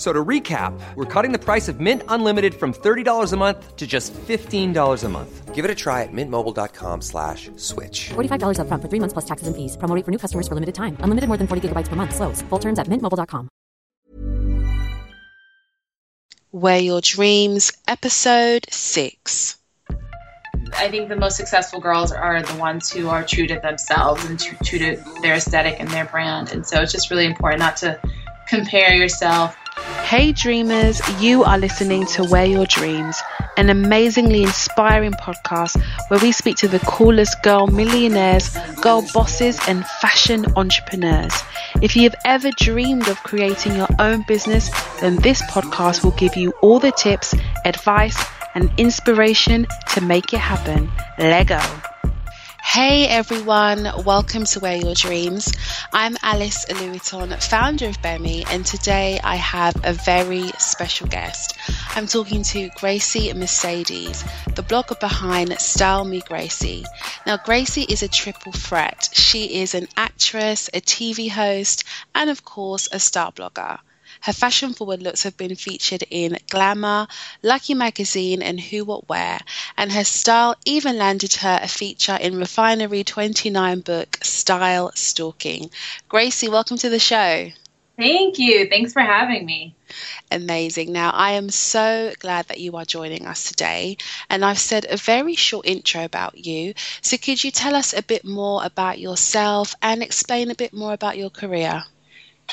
So 0.00 0.14
to 0.14 0.24
recap, 0.24 0.72
we're 0.94 1.04
cutting 1.04 1.30
the 1.30 1.38
price 1.38 1.68
of 1.68 1.78
Mint 1.78 2.02
Unlimited 2.08 2.54
from 2.54 2.72
$30 2.72 3.34
a 3.34 3.36
month 3.36 3.76
to 3.76 3.86
just 3.86 4.14
$15 4.14 5.04
a 5.04 5.08
month. 5.10 5.54
Give 5.54 5.62
it 5.62 5.70
a 5.70 5.74
try 5.74 6.04
at 6.04 6.08
mintmobile.com 6.10 7.02
slash 7.02 7.50
switch. 7.56 8.08
$45 8.08 8.60
up 8.60 8.68
front 8.68 8.82
for 8.82 8.88
three 8.88 8.98
months 8.98 9.12
plus 9.12 9.26
taxes 9.26 9.46
and 9.46 9.54
fees. 9.54 9.76
Promo 9.76 9.94
rate 9.94 10.06
for 10.06 10.10
new 10.10 10.16
customers 10.16 10.48
for 10.48 10.54
limited 10.54 10.74
time. 10.74 10.96
Unlimited 11.00 11.28
more 11.28 11.36
than 11.36 11.46
40 11.46 11.68
gigabytes 11.68 11.86
per 11.86 11.96
month. 11.96 12.16
Slows. 12.16 12.40
Full 12.48 12.58
terms 12.58 12.78
at 12.78 12.86
mintmobile.com. 12.86 13.50
Wear 16.52 16.78
Your 16.78 17.02
Dreams, 17.02 17.70
Episode 17.86 18.64
6. 18.70 19.58
I 20.78 20.88
think 20.88 21.10
the 21.10 21.16
most 21.16 21.36
successful 21.36 21.78
girls 21.78 22.10
are 22.10 22.40
the 22.40 22.54
ones 22.54 22.90
who 22.90 23.10
are 23.10 23.22
true 23.22 23.46
to 23.46 23.60
themselves 23.60 24.24
and 24.24 24.40
true, 24.40 24.56
true 24.64 24.78
to 24.78 25.20
their 25.20 25.34
aesthetic 25.34 25.78
and 25.78 25.90
their 25.90 26.06
brand. 26.06 26.52
And 26.52 26.66
so 26.66 26.80
it's 26.80 26.92
just 26.92 27.10
really 27.10 27.26
important 27.26 27.60
not 27.60 27.76
to 27.78 28.00
compare 28.48 28.94
yourself. 28.94 29.54
Hey 29.90 30.32
dreamers, 30.32 31.00
you 31.20 31.42
are 31.44 31.58
listening 31.58 32.06
to 32.06 32.24
Wear 32.24 32.44
Your 32.44 32.66
Dreams, 32.66 33.20
an 33.56 33.70
amazingly 33.70 34.42
inspiring 34.42 35.12
podcast 35.12 35.80
where 36.08 36.20
we 36.20 36.32
speak 36.32 36.56
to 36.58 36.68
the 36.68 36.78
coolest 36.80 37.42
girl 37.42 37.66
millionaires, 37.66 38.56
girl 38.82 39.04
bosses, 39.12 39.58
and 39.68 39.86
fashion 39.86 40.46
entrepreneurs. 40.56 41.42
If 41.82 41.96
you 41.96 42.02
have 42.04 42.14
ever 42.24 42.50
dreamed 42.52 43.08
of 43.08 43.22
creating 43.22 43.76
your 43.76 43.88
own 43.98 44.24
business, 44.26 44.70
then 45.00 45.16
this 45.16 45.42
podcast 45.42 46.04
will 46.04 46.12
give 46.12 46.36
you 46.36 46.52
all 46.62 46.78
the 46.78 46.92
tips, 46.92 47.34
advice, 47.64 48.18
and 48.54 48.70
inspiration 48.78 49.66
to 49.94 50.00
make 50.00 50.32
it 50.32 50.40
happen. 50.40 50.90
Lego. 51.18 51.60
Hey 52.62 53.08
everyone, 53.08 53.88
welcome 54.04 54.44
to 54.44 54.60
Wear 54.60 54.76
Your 54.76 54.94
Dreams. 54.94 55.52
I'm 55.92 56.16
Alice 56.22 56.66
Louiton, 56.68 57.42
founder 57.42 57.88
of 57.88 58.00
Gbemi, 58.00 58.44
and 58.48 58.64
today 58.64 59.18
I 59.24 59.36
have 59.36 59.74
a 59.82 59.92
very 59.92 60.48
special 60.58 61.08
guest. 61.08 61.56
I'm 61.96 62.06
talking 62.06 62.42
to 62.44 62.70
Gracie 62.76 63.32
Mercedes, 63.32 64.22
the 64.54 64.62
blogger 64.62 65.00
behind 65.00 65.58
Style 65.58 66.04
Me 66.04 66.20
Gracie. 66.20 66.84
Now, 67.26 67.38
Gracie 67.38 67.82
is 67.82 68.02
a 68.02 68.08
triple 68.08 68.52
threat. 68.52 69.08
She 69.12 69.60
is 69.60 69.74
an 69.74 69.88
actress, 69.96 70.68
a 70.72 70.80
TV 70.80 71.28
host, 71.28 71.84
and 72.14 72.30
of 72.30 72.44
course, 72.44 72.88
a 72.92 73.00
star 73.00 73.32
blogger. 73.32 73.80
Her 74.22 74.34
fashion 74.34 74.74
forward 74.74 75.02
looks 75.02 75.22
have 75.22 75.38
been 75.38 75.56
featured 75.56 76.04
in 76.10 76.36
Glamour, 76.50 77.06
Lucky 77.42 77.72
Magazine, 77.72 78.42
and 78.42 78.60
Who 78.60 78.84
What 78.84 79.08
Wear, 79.08 79.40
and 79.78 79.90
her 79.92 80.04
style 80.04 80.56
even 80.66 80.98
landed 80.98 81.32
her 81.36 81.58
a 81.62 81.68
feature 81.68 82.16
in 82.16 82.36
Refinery 82.36 83.02
29 83.02 83.80
book 83.80 84.18
Style 84.22 84.92
Stalking. 84.94 85.70
Gracie, 86.08 86.48
welcome 86.48 86.76
to 86.76 86.90
the 86.90 86.98
show. 86.98 87.50
Thank 87.96 88.38
you. 88.38 88.68
Thanks 88.68 88.92
for 88.92 89.00
having 89.00 89.46
me. 89.46 89.74
Amazing. 90.30 90.92
Now, 90.92 91.10
I 91.10 91.32
am 91.32 91.48
so 91.48 92.12
glad 92.18 92.48
that 92.48 92.60
you 92.60 92.76
are 92.76 92.84
joining 92.84 93.26
us 93.26 93.44
today. 93.44 93.96
And 94.28 94.44
I've 94.44 94.58
said 94.58 94.86
a 94.88 94.96
very 94.96 95.34
short 95.34 95.66
intro 95.66 96.04
about 96.04 96.36
you. 96.36 96.74
So, 97.02 97.16
could 97.16 97.42
you 97.42 97.50
tell 97.50 97.74
us 97.74 97.94
a 97.94 98.02
bit 98.02 98.24
more 98.24 98.64
about 98.64 98.98
yourself 98.98 99.74
and 99.80 100.02
explain 100.02 100.50
a 100.50 100.54
bit 100.54 100.72
more 100.72 100.92
about 100.92 101.16
your 101.16 101.30
career? 101.30 101.84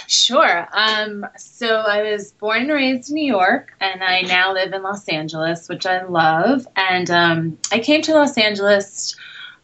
Sure. 0.08 0.68
Um, 0.72 1.26
so 1.38 1.68
I 1.68 2.12
was 2.12 2.32
born 2.34 2.62
and 2.62 2.72
raised 2.72 3.10
in 3.10 3.16
New 3.16 3.26
York, 3.26 3.74
and 3.80 4.04
I 4.04 4.22
now 4.22 4.54
live 4.54 4.74
in 4.74 4.84
Los 4.84 5.08
Angeles, 5.08 5.68
which 5.68 5.86
I 5.86 6.04
love. 6.04 6.68
And 6.76 7.10
um, 7.10 7.58
I 7.72 7.80
came 7.80 8.02
to 8.04 8.14
Los 8.14 8.38
Angeles 8.38 9.16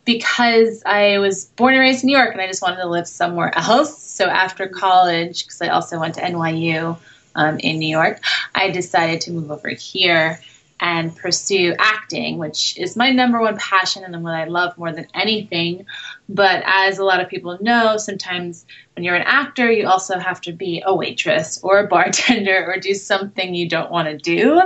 because 0.06 0.84
I 0.86 1.20
was 1.20 1.46
born 1.46 1.74
and 1.74 1.82
raised 1.82 2.04
in 2.04 2.08
New 2.08 2.18
York, 2.18 2.32
and 2.34 2.42
I 2.42 2.48
just 2.48 2.62
wanted 2.62 2.78
to 2.78 2.88
live 2.88 3.08
somewhere 3.08 3.56
else. 3.58 4.02
So 4.02 4.26
after 4.26 4.68
college, 4.68 5.46
because 5.46 5.62
I 5.62 5.70
also 5.70 6.00
went 6.00 6.16
to 6.16 6.22
NYU 6.22 6.98
um, 7.36 7.60
in 7.60 7.80
New 7.80 7.88
York, 7.88 8.22
I 8.54 8.70
decided 8.70 9.22
to 9.22 9.32
move 9.32 9.52
over 9.52 9.70
here 9.70 10.40
and 10.84 11.16
pursue 11.16 11.74
acting, 11.80 12.38
which 12.38 12.78
is 12.78 12.98
my 12.98 13.10
number 13.10 13.40
one 13.40 13.58
passion 13.58 14.04
and 14.04 14.22
what 14.22 14.34
I 14.34 14.44
love 14.44 14.78
more 14.78 14.92
than 14.92 15.08
anything. 15.14 15.86
But 16.28 16.62
as 16.66 16.98
a 16.98 17.06
lot 17.06 17.22
of 17.22 17.30
people 17.30 17.58
know, 17.62 17.96
sometimes 17.96 18.66
when 18.94 19.06
you're 19.06 19.16
an 19.16 19.24
actor, 19.26 19.72
you 19.72 19.88
also 19.88 20.20
have 20.20 20.42
to 20.42 20.52
be 20.52 20.84
a 20.86 20.94
waitress 20.94 21.58
or 21.64 21.80
a 21.80 21.88
bartender 21.88 22.70
or 22.70 22.82
do 22.82 22.94
something 22.96 23.56
you 23.56 23.70
don't 23.70 23.92
want 23.92 24.10
to 24.10 24.18
do. 24.18 24.62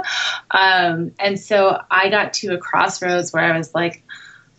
Um, 0.49 1.11
and 1.19 1.39
so 1.39 1.79
I 1.91 2.09
got 2.09 2.33
to 2.33 2.55
a 2.55 2.57
crossroads 2.57 3.31
where 3.31 3.43
I 3.43 3.55
was 3.55 3.75
like, 3.75 4.01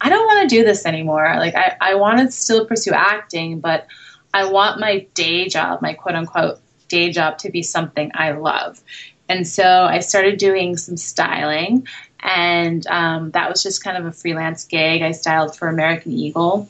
I 0.00 0.10
don't 0.10 0.26
want 0.26 0.48
to 0.48 0.56
do 0.56 0.62
this 0.62 0.86
anymore. 0.86 1.26
Like, 1.38 1.56
I, 1.56 1.76
I 1.80 1.94
want 1.97 2.20
to 2.20 2.30
still 2.30 2.66
pursue 2.66 2.92
acting, 2.92 3.58
but 3.58 3.88
I 4.32 4.48
want 4.48 4.78
my 4.78 5.08
day 5.14 5.48
job, 5.48 5.82
my 5.82 5.94
quote 5.94 6.14
unquote 6.14 6.60
day 6.86 7.10
job, 7.10 7.38
to 7.38 7.50
be 7.50 7.64
something 7.64 8.12
I 8.14 8.30
love. 8.30 8.80
And 9.28 9.47
so 9.47 9.65
I 9.65 10.00
started 10.00 10.39
doing 10.39 10.77
some 10.77 10.97
styling, 10.97 11.87
and 12.21 12.87
um, 12.87 13.31
that 13.33 13.50
was 13.50 13.62
just 13.62 13.84
kind 13.84 13.97
of 13.97 14.06
a 14.06 14.12
freelance 14.12 14.65
gig. 14.65 15.03
I 15.03 15.12
styled 15.12 15.56
for 15.56 15.69
American 15.69 16.12
Eagle. 16.12 16.69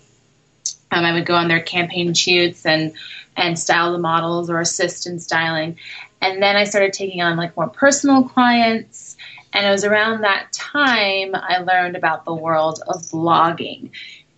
Um, 0.90 1.04
I 1.04 1.12
would 1.12 1.26
go 1.26 1.34
on 1.34 1.48
their 1.48 1.60
campaign 1.60 2.14
shoots 2.14 2.66
and 2.66 2.92
and 3.36 3.58
style 3.58 3.92
the 3.92 3.98
models 3.98 4.50
or 4.50 4.60
assist 4.60 5.06
in 5.06 5.20
styling. 5.20 5.78
And 6.20 6.42
then 6.42 6.56
I 6.56 6.64
started 6.64 6.92
taking 6.92 7.22
on 7.22 7.36
like 7.36 7.56
more 7.56 7.68
personal 7.68 8.24
clients. 8.24 9.16
And 9.52 9.64
it 9.64 9.70
was 9.70 9.84
around 9.84 10.22
that 10.22 10.52
time 10.52 11.34
I 11.34 11.58
learned 11.58 11.96
about 11.96 12.24
the 12.24 12.34
world 12.34 12.80
of 12.86 12.96
blogging. 13.02 13.90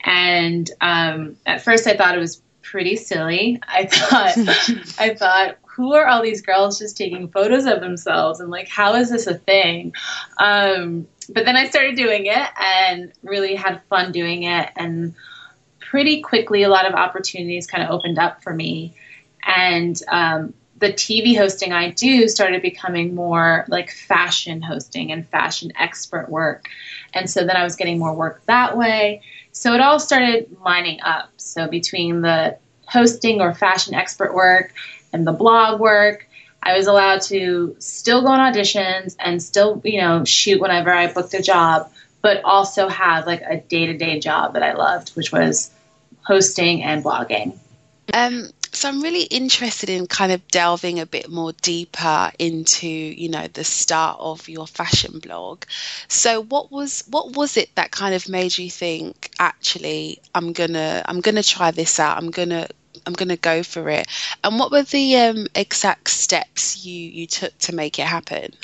And 0.04 0.70
um, 0.80 1.36
at 1.46 1.62
first 1.62 1.86
I 1.86 1.96
thought 1.96 2.14
it 2.14 2.20
was 2.20 2.42
pretty 2.62 2.96
silly. 2.96 3.60
I 3.66 3.86
thought 3.86 4.36
I 4.98 5.14
thought 5.14 5.56
who 5.80 5.94
are 5.94 6.06
all 6.06 6.22
these 6.22 6.42
girls 6.42 6.78
just 6.78 6.96
taking 6.98 7.28
photos 7.28 7.64
of 7.64 7.80
themselves? 7.80 8.38
And 8.38 8.50
like 8.50 8.68
how 8.68 8.94
is 8.96 9.10
this 9.10 9.26
a 9.26 9.34
thing? 9.34 9.94
Um, 10.38 11.08
but 11.32 11.44
then 11.44 11.56
i 11.56 11.68
started 11.68 11.96
doing 11.96 12.26
it 12.26 12.48
and 12.60 13.12
really 13.22 13.54
had 13.54 13.82
fun 13.88 14.12
doing 14.12 14.42
it. 14.42 14.68
And 14.76 15.14
pretty 15.78 16.20
quickly 16.20 16.62
a 16.62 16.68
lot 16.68 16.86
of 16.86 16.94
opportunities 16.94 17.66
kind 17.66 17.82
of 17.82 17.90
opened 17.90 18.18
up 18.18 18.42
for 18.42 18.52
me. 18.52 18.94
And 19.42 20.00
um, 20.08 20.52
the 20.76 20.92
tv 20.92 21.36
hosting 21.36 21.72
i 21.72 21.90
do 21.90 22.28
started 22.28 22.62
becoming 22.62 23.14
more 23.14 23.66
like 23.68 23.90
fashion 23.90 24.62
hosting 24.62 25.12
and 25.12 25.26
fashion 25.28 25.72
expert 25.78 26.28
work. 26.28 26.68
And 27.14 27.28
so 27.30 27.46
then 27.46 27.56
i 27.56 27.64
was 27.64 27.76
getting 27.76 27.98
more 27.98 28.14
work 28.14 28.42
that 28.46 28.76
way. 28.76 29.22
So 29.52 29.72
it 29.72 29.80
all 29.80 29.98
started 29.98 30.56
lining 30.62 31.00
up. 31.00 31.30
So 31.38 31.68
between 31.68 32.20
the 32.20 32.58
hosting 32.86 33.40
or 33.40 33.54
fashion 33.54 33.94
expert 33.94 34.34
work 34.34 34.74
and 35.12 35.26
the 35.26 35.32
blog 35.32 35.80
work. 35.80 36.26
I 36.62 36.76
was 36.76 36.86
allowed 36.86 37.22
to 37.22 37.76
still 37.78 38.20
go 38.22 38.28
on 38.28 38.52
auditions 38.52 39.16
and 39.18 39.42
still, 39.42 39.80
you 39.84 40.00
know, 40.00 40.24
shoot 40.24 40.60
whenever 40.60 40.92
I 40.92 41.12
booked 41.12 41.32
a 41.34 41.42
job, 41.42 41.90
but 42.20 42.44
also 42.44 42.88
have 42.88 43.26
like 43.26 43.42
a 43.42 43.56
day 43.56 43.86
to 43.86 43.96
day 43.96 44.20
job 44.20 44.54
that 44.54 44.62
I 44.62 44.74
loved, 44.74 45.10
which 45.10 45.32
was 45.32 45.70
hosting 46.22 46.82
and 46.82 47.02
blogging. 47.02 47.58
Um, 48.12 48.50
so 48.72 48.88
I'm 48.88 49.02
really 49.02 49.24
interested 49.24 49.90
in 49.90 50.06
kind 50.06 50.32
of 50.32 50.46
delving 50.48 51.00
a 51.00 51.06
bit 51.06 51.28
more 51.28 51.52
deeper 51.60 52.30
into, 52.38 52.88
you 52.88 53.28
know, 53.28 53.46
the 53.48 53.64
start 53.64 54.18
of 54.20 54.48
your 54.48 54.66
fashion 54.66 55.18
blog. 55.18 55.64
So 56.08 56.42
what 56.42 56.70
was 56.70 57.04
what 57.08 57.34
was 57.34 57.56
it 57.56 57.74
that 57.74 57.90
kind 57.90 58.14
of 58.14 58.28
made 58.28 58.56
you 58.56 58.70
think 58.70 59.30
actually 59.38 60.20
I'm 60.34 60.52
gonna 60.52 61.02
I'm 61.04 61.20
gonna 61.20 61.42
try 61.42 61.72
this 61.72 61.98
out. 61.98 62.16
I'm 62.16 62.30
gonna 62.30 62.68
I'm 63.06 63.12
going 63.12 63.28
to 63.28 63.36
go 63.36 63.62
for 63.62 63.88
it. 63.88 64.06
And 64.44 64.58
what 64.58 64.70
were 64.70 64.82
the 64.82 65.16
um, 65.16 65.46
exact 65.54 66.10
steps 66.10 66.84
you 66.84 66.94
you 66.94 67.26
took 67.26 67.56
to 67.58 67.74
make 67.74 67.98
it 67.98 68.06
happen? 68.06 68.54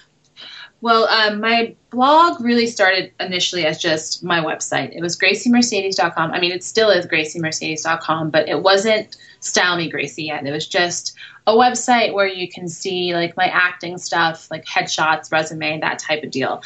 Well, 0.83 1.09
um, 1.09 1.41
my 1.41 1.75
blog 1.91 2.41
really 2.41 2.67
started 2.67 3.11
initially 3.19 3.65
as 3.65 3.79
just 3.79 4.23
my 4.23 4.41
website. 4.41 4.95
It 4.95 5.01
was 5.01 5.19
graciemercedes.com. 5.19 6.33
I 6.33 6.39
mean, 6.39 6.53
it 6.53 6.63
still 6.63 6.91
is 6.91 7.07
graciemercedes.com, 7.07 8.31
but 8.31 8.49
it 8.49 8.63
wasn't 8.63 9.17
Style 9.41 9.77
Me 9.77 9.89
Gracie 9.89 10.25
yet. 10.25 10.47
It 10.47 10.53
was 10.53 10.67
just 10.67 11.17
a 11.47 11.55
website 11.55 12.13
where 12.13 12.27
you 12.27 12.49
can 12.49 12.69
see 12.69 13.15
like 13.15 13.37
my 13.37 13.47
acting 13.47 13.97
stuff, 13.97 14.51
like 14.51 14.67
headshots, 14.67 15.33
resume, 15.33 15.81
that 15.81 15.99
type 15.99 16.23
of 16.23 16.31
deal. 16.31 16.63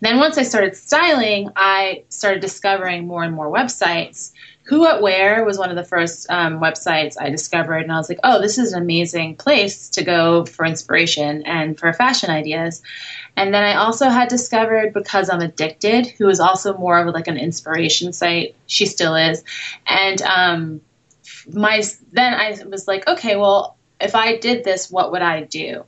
Then 0.00 0.18
once 0.18 0.36
I 0.36 0.42
started 0.42 0.76
styling, 0.76 1.50
I 1.56 2.04
started 2.10 2.40
discovering 2.40 3.06
more 3.06 3.22
and 3.22 3.34
more 3.34 3.50
websites. 3.50 4.32
Who 4.66 4.80
What 4.80 5.00
Wear 5.00 5.44
was 5.44 5.58
one 5.58 5.70
of 5.70 5.76
the 5.76 5.84
first 5.84 6.26
um, 6.28 6.60
websites 6.60 7.14
I 7.20 7.30
discovered, 7.30 7.82
and 7.82 7.92
I 7.92 7.98
was 7.98 8.08
like, 8.08 8.18
oh, 8.24 8.40
this 8.40 8.58
is 8.58 8.72
an 8.72 8.82
amazing 8.82 9.36
place 9.36 9.90
to 9.90 10.02
go 10.02 10.44
for 10.44 10.64
inspiration 10.64 11.44
and 11.44 11.78
for 11.78 11.92
fashion 11.92 12.30
ideas. 12.30 12.82
And 13.36 13.54
then 13.54 13.62
I 13.62 13.76
also 13.76 14.08
had 14.08 14.28
discovered 14.28 14.92
because 14.92 15.30
I'm 15.30 15.40
addicted, 15.40 16.06
who 16.06 16.28
is 16.28 16.40
also 16.40 16.76
more 16.76 16.98
of 16.98 17.14
like 17.14 17.28
an 17.28 17.36
inspiration 17.36 18.12
site. 18.12 18.56
She 18.66 18.86
still 18.86 19.14
is, 19.14 19.44
and 19.86 20.20
um, 20.22 20.80
my 21.52 21.82
then 22.12 22.34
I 22.34 22.56
was 22.66 22.88
like, 22.88 23.06
okay, 23.06 23.36
well, 23.36 23.76
if 24.00 24.14
I 24.14 24.36
did 24.36 24.64
this, 24.64 24.90
what 24.90 25.12
would 25.12 25.22
I 25.22 25.42
do? 25.42 25.84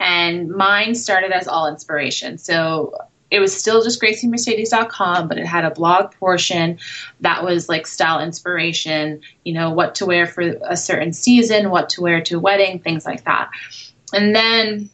And 0.00 0.48
mine 0.48 0.94
started 0.94 1.32
as 1.32 1.48
all 1.48 1.68
inspiration. 1.68 2.38
So 2.38 2.94
it 3.32 3.40
was 3.40 3.58
still 3.58 3.82
just 3.82 4.00
graciemercedes.com, 4.00 5.26
but 5.26 5.38
it 5.38 5.46
had 5.46 5.64
a 5.64 5.70
blog 5.70 6.12
portion 6.16 6.78
that 7.22 7.42
was 7.42 7.66
like 7.66 7.86
style 7.86 8.20
inspiration, 8.20 9.22
you 9.42 9.54
know, 9.54 9.70
what 9.70 9.94
to 9.96 10.06
wear 10.06 10.26
for 10.26 10.42
a 10.42 10.76
certain 10.76 11.14
season, 11.14 11.70
what 11.70 11.88
to 11.88 12.02
wear 12.02 12.20
to 12.20 12.36
a 12.36 12.38
wedding, 12.38 12.78
things 12.78 13.06
like 13.06 13.24
that. 13.24 13.50
And 14.12 14.36
then 14.36 14.90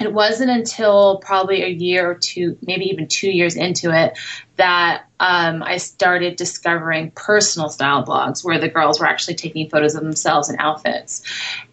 it 0.00 0.10
wasn't 0.10 0.50
until 0.50 1.18
probably 1.18 1.62
a 1.62 1.68
year 1.68 2.10
or 2.10 2.14
two, 2.14 2.56
maybe 2.62 2.86
even 2.86 3.08
two 3.08 3.30
years 3.30 3.56
into 3.56 3.90
it, 3.94 4.18
that 4.56 5.04
um, 5.20 5.62
I 5.62 5.76
started 5.76 6.36
discovering 6.36 7.10
personal 7.10 7.68
style 7.68 8.06
blogs 8.06 8.42
where 8.42 8.58
the 8.58 8.70
girls 8.70 9.00
were 9.00 9.06
actually 9.06 9.34
taking 9.34 9.68
photos 9.68 9.94
of 9.94 10.02
themselves 10.02 10.48
in 10.48 10.56
outfits. 10.58 11.22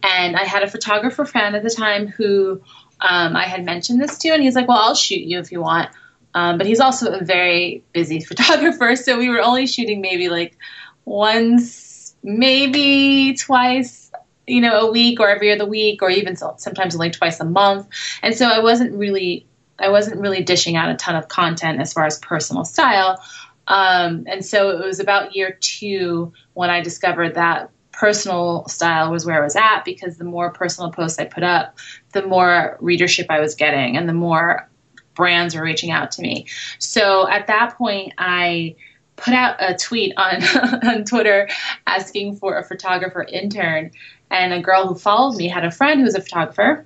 And 0.03 0.35
I 0.35 0.43
had 0.43 0.63
a 0.63 0.69
photographer 0.69 1.23
friend 1.23 1.55
at 1.55 1.63
the 1.63 1.69
time 1.69 2.07
who 2.07 2.61
um, 2.99 3.37
I 3.37 3.45
had 3.45 3.63
mentioned 3.63 4.01
this 4.01 4.17
to, 4.17 4.29
and 4.29 4.43
he's 4.43 4.55
like, 4.55 4.67
Well, 4.67 4.77
I'll 4.77 4.95
shoot 4.95 5.21
you 5.21 5.39
if 5.39 5.53
you 5.53 5.61
want. 5.61 5.89
Um, 6.33 6.57
but 6.57 6.67
he's 6.67 6.79
also 6.79 7.11
a 7.13 7.23
very 7.23 7.83
busy 7.93 8.19
photographer, 8.29 8.95
so 8.95 9.17
we 9.17 9.29
were 9.29 9.41
only 9.41 9.67
shooting 9.67 10.01
maybe 10.01 10.29
like 10.29 10.57
once, 11.05 12.15
maybe 12.23 13.33
twice, 13.35 14.11
you 14.47 14.61
know, 14.61 14.87
a 14.87 14.91
week 14.91 15.19
or 15.19 15.29
every 15.29 15.51
other 15.51 15.65
week, 15.65 16.01
or 16.01 16.09
even 16.09 16.35
sometimes 16.35 16.95
only 16.95 17.11
twice 17.11 17.39
a 17.39 17.45
month. 17.45 17.87
And 18.21 18.35
so 18.35 18.47
I 18.47 18.59
wasn't 18.59 18.93
really, 18.95 19.45
I 19.77 19.89
wasn't 19.89 20.21
really 20.21 20.43
dishing 20.43 20.75
out 20.75 20.89
a 20.89 20.95
ton 20.95 21.15
of 21.15 21.27
content 21.27 21.81
as 21.81 21.93
far 21.93 22.05
as 22.05 22.19
personal 22.19 22.65
style. 22.65 23.21
Um, 23.67 24.25
and 24.27 24.43
so 24.43 24.71
it 24.71 24.83
was 24.83 24.99
about 24.99 25.35
year 25.35 25.57
two 25.59 26.33
when 26.53 26.69
I 26.69 26.81
discovered 26.81 27.35
that 27.35 27.69
personal 27.91 28.65
style 28.67 29.11
was 29.11 29.25
where 29.25 29.39
I 29.39 29.43
was 29.43 29.57
at 29.57 29.83
because 29.83 30.17
the 30.17 30.23
more 30.23 30.51
personal 30.51 30.89
posts 30.89 31.19
I 31.19 31.25
put 31.25 31.43
up, 31.43 31.77
the 32.13 32.25
more 32.25 32.77
readership 32.79 33.27
I 33.29 33.41
was 33.41 33.55
getting 33.55 33.97
and 33.97 34.07
the 34.07 34.13
more 34.13 34.68
brands 35.19 35.53
were 35.53 35.61
reaching 35.61 35.91
out 35.91 36.11
to 36.13 36.21
me. 36.21 36.45
So 36.79 37.27
at 37.27 37.47
that 37.47 37.77
point, 37.77 38.13
I 38.17 38.77
put 39.17 39.33
out 39.33 39.57
a 39.59 39.75
tweet 39.75 40.13
on 40.15 40.41
on 40.87 41.03
Twitter 41.03 41.49
asking 41.85 42.37
for 42.37 42.57
a 42.57 42.63
photographer 42.63 43.21
intern, 43.21 43.91
and 44.31 44.53
a 44.53 44.61
girl 44.61 44.87
who 44.87 44.95
followed 44.95 45.35
me 45.35 45.49
had 45.49 45.65
a 45.65 45.71
friend 45.71 45.99
who 45.99 46.05
was 46.05 46.15
a 46.15 46.21
photographer. 46.21 46.85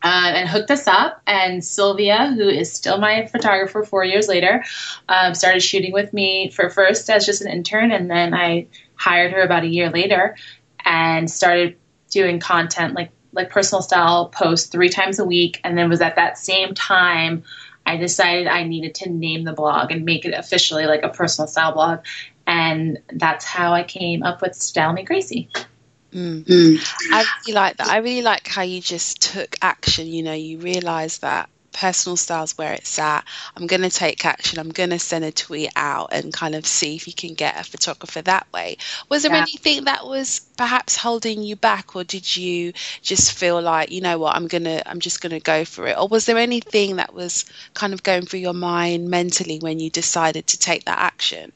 Uh, 0.00 0.30
and 0.32 0.48
hooked 0.48 0.70
us 0.70 0.86
up. 0.86 1.20
And 1.26 1.64
Sylvia, 1.64 2.28
who 2.28 2.48
is 2.48 2.72
still 2.72 2.98
my 2.98 3.26
photographer 3.26 3.82
four 3.82 4.04
years 4.04 4.28
later, 4.28 4.64
um, 5.08 5.34
started 5.34 5.58
shooting 5.58 5.92
with 5.92 6.12
me 6.12 6.50
for 6.50 6.70
first 6.70 7.10
as 7.10 7.26
just 7.26 7.42
an 7.42 7.50
intern, 7.50 7.90
and 7.90 8.08
then 8.08 8.32
I 8.32 8.68
hired 8.94 9.32
her 9.32 9.42
about 9.42 9.64
a 9.64 9.66
year 9.66 9.90
later 9.90 10.36
and 10.84 11.28
started 11.28 11.76
doing 12.10 12.38
content 12.38 12.94
like 12.94 13.10
like 13.32 13.50
personal 13.50 13.82
style 13.82 14.28
posts 14.28 14.68
three 14.68 14.88
times 14.88 15.18
a 15.18 15.24
week. 15.24 15.60
And 15.64 15.76
then 15.76 15.88
was 15.88 16.00
at 16.00 16.16
that 16.16 16.38
same 16.38 16.74
time 16.74 17.44
I 17.88 17.96
decided 17.96 18.46
I 18.46 18.64
needed 18.64 18.96
to 18.96 19.08
name 19.08 19.44
the 19.44 19.54
blog 19.54 19.92
and 19.92 20.04
make 20.04 20.26
it 20.26 20.34
officially 20.34 20.84
like 20.84 21.04
a 21.04 21.08
personal 21.08 21.48
style 21.48 21.72
blog. 21.72 22.00
And 22.46 22.98
that's 23.10 23.46
how 23.46 23.72
I 23.72 23.82
came 23.82 24.22
up 24.22 24.42
with 24.42 24.54
Style 24.54 24.92
Me 24.92 25.04
Gracie. 25.04 25.48
Mm. 26.12 26.44
Mm. 26.44 27.12
I 27.12 27.24
really 27.40 27.54
like 27.54 27.78
that. 27.78 27.88
I 27.88 27.98
really 27.98 28.20
like 28.20 28.46
how 28.46 28.60
you 28.60 28.82
just 28.82 29.22
took 29.22 29.56
action. 29.62 30.06
You 30.06 30.22
know, 30.22 30.34
you 30.34 30.58
realize 30.58 31.18
that 31.20 31.48
personal 31.72 32.16
styles 32.16 32.56
where 32.56 32.72
it's 32.72 32.98
at. 32.98 33.24
I'm 33.56 33.66
going 33.66 33.82
to 33.82 33.90
take 33.90 34.24
action. 34.24 34.58
I'm 34.58 34.70
going 34.70 34.90
to 34.90 34.98
send 34.98 35.24
a 35.24 35.32
tweet 35.32 35.70
out 35.76 36.12
and 36.12 36.32
kind 36.32 36.54
of 36.54 36.66
see 36.66 36.96
if 36.96 37.06
you 37.06 37.12
can 37.12 37.34
get 37.34 37.60
a 37.60 37.64
photographer 37.64 38.22
that 38.22 38.46
way. 38.52 38.78
Was 39.08 39.22
there 39.22 39.32
yeah. 39.32 39.42
anything 39.42 39.84
that 39.84 40.06
was 40.06 40.40
perhaps 40.56 40.96
holding 40.96 41.42
you 41.42 41.56
back, 41.56 41.94
or 41.94 42.04
did 42.04 42.36
you 42.36 42.72
just 43.02 43.32
feel 43.32 43.60
like, 43.60 43.90
you 43.90 44.00
know 44.00 44.18
what, 44.18 44.34
I'm 44.36 44.46
gonna, 44.46 44.82
I'm 44.86 45.00
just 45.00 45.20
going 45.20 45.32
to 45.32 45.40
go 45.40 45.64
for 45.64 45.86
it, 45.86 45.98
or 45.98 46.08
was 46.08 46.26
there 46.26 46.38
anything 46.38 46.96
that 46.96 47.14
was 47.14 47.44
kind 47.74 47.92
of 47.92 48.02
going 48.02 48.22
through 48.22 48.40
your 48.40 48.54
mind 48.54 49.08
mentally 49.08 49.58
when 49.58 49.78
you 49.78 49.90
decided 49.90 50.48
to 50.48 50.58
take 50.58 50.84
that 50.84 50.98
action? 50.98 51.52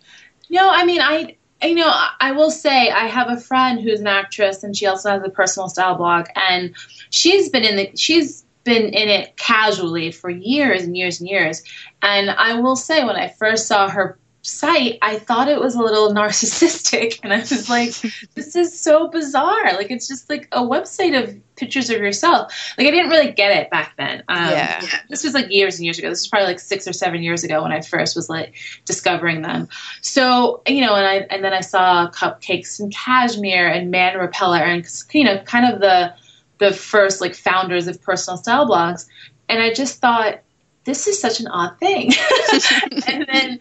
No, 0.50 0.68
I 0.68 0.84
mean, 0.84 1.00
I 1.00 1.36
you 1.62 1.76
know, 1.76 1.92
I 2.20 2.32
will 2.32 2.50
say 2.50 2.90
I 2.90 3.06
have 3.06 3.30
a 3.30 3.40
friend 3.40 3.80
who's 3.80 4.00
an 4.00 4.08
actress 4.08 4.64
and 4.64 4.76
she 4.76 4.86
also 4.86 5.10
has 5.10 5.22
a 5.22 5.28
personal 5.30 5.68
style 5.68 5.94
blog 5.94 6.26
and 6.34 6.74
she's 7.10 7.50
been 7.50 7.64
in 7.64 7.76
the 7.76 7.90
she's 7.96 8.44
been 8.64 8.84
in 8.84 9.08
it 9.08 9.36
casually 9.36 10.10
for 10.12 10.30
years 10.30 10.82
and 10.82 10.96
years 10.96 11.20
and 11.20 11.28
years. 11.28 11.62
And 12.00 12.30
I 12.30 12.60
will 12.60 12.76
say, 12.76 13.04
when 13.04 13.16
I 13.16 13.28
first 13.28 13.66
saw 13.66 13.88
her 13.88 14.18
site, 14.42 14.98
I 15.02 15.18
thought 15.18 15.48
it 15.48 15.60
was 15.60 15.74
a 15.74 15.82
little 15.82 16.08
narcissistic. 16.14 17.20
And 17.22 17.32
I 17.32 17.38
was 17.38 17.68
like, 17.68 17.94
this 18.34 18.54
is 18.56 18.78
so 18.78 19.08
bizarre. 19.08 19.72
Like, 19.74 19.90
it's 19.90 20.08
just 20.08 20.28
like 20.28 20.48
a 20.52 20.60
website 20.60 21.20
of 21.20 21.34
pictures 21.56 21.90
of 21.90 21.98
yourself. 21.98 22.52
Like, 22.76 22.86
I 22.86 22.90
didn't 22.90 23.10
really 23.10 23.32
get 23.32 23.56
it 23.56 23.70
back 23.70 23.94
then. 23.96 24.22
Um, 24.28 24.50
yeah. 24.50 24.84
This 25.08 25.24
was 25.24 25.34
like 25.34 25.50
years 25.50 25.78
and 25.78 25.84
years 25.84 25.98
ago. 25.98 26.08
This 26.08 26.20
was 26.20 26.28
probably 26.28 26.48
like 26.48 26.60
six 26.60 26.88
or 26.88 26.92
seven 26.92 27.22
years 27.22 27.44
ago 27.44 27.62
when 27.62 27.72
I 27.72 27.80
first 27.80 28.16
was 28.16 28.28
like 28.28 28.54
discovering 28.84 29.42
them. 29.42 29.68
So, 30.00 30.62
you 30.66 30.80
know, 30.80 30.94
and 30.94 31.06
I, 31.06 31.26
and 31.30 31.44
then 31.44 31.52
I 31.52 31.60
saw 31.60 32.10
cupcakes 32.10 32.80
and 32.80 32.92
cashmere 32.92 33.68
and 33.68 33.90
man 33.90 34.18
repeller 34.18 34.58
and, 34.58 34.84
you 35.12 35.24
know, 35.24 35.38
kind 35.44 35.72
of 35.72 35.80
the, 35.80 36.14
the 36.62 36.72
first 36.72 37.20
like 37.20 37.34
founders 37.34 37.88
of 37.88 38.00
personal 38.00 38.36
style 38.36 38.68
blogs. 38.68 39.08
And 39.48 39.60
I 39.60 39.74
just 39.74 39.98
thought, 39.98 40.38
this 40.84 41.08
is 41.08 41.20
such 41.20 41.40
an 41.40 41.48
odd 41.48 41.76
thing. 41.80 42.12
and 43.08 43.26
then, 43.26 43.58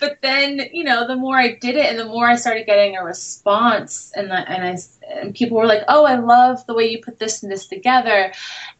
but 0.00 0.18
then, 0.22 0.70
you 0.72 0.82
know, 0.82 1.06
the 1.06 1.16
more 1.16 1.36
I 1.36 1.52
did 1.52 1.76
it 1.76 1.84
and 1.86 1.98
the 1.98 2.06
more 2.06 2.26
I 2.26 2.36
started 2.36 2.64
getting 2.64 2.96
a 2.96 3.04
response 3.04 4.12
and, 4.16 4.30
the, 4.30 4.34
and 4.34 4.64
I, 4.64 4.78
and 5.20 5.34
people 5.34 5.58
were 5.58 5.66
like, 5.66 5.82
oh, 5.88 6.06
I 6.06 6.16
love 6.16 6.66
the 6.66 6.74
way 6.74 6.88
you 6.88 7.02
put 7.02 7.18
this 7.18 7.42
and 7.42 7.52
this 7.52 7.66
together. 7.66 8.32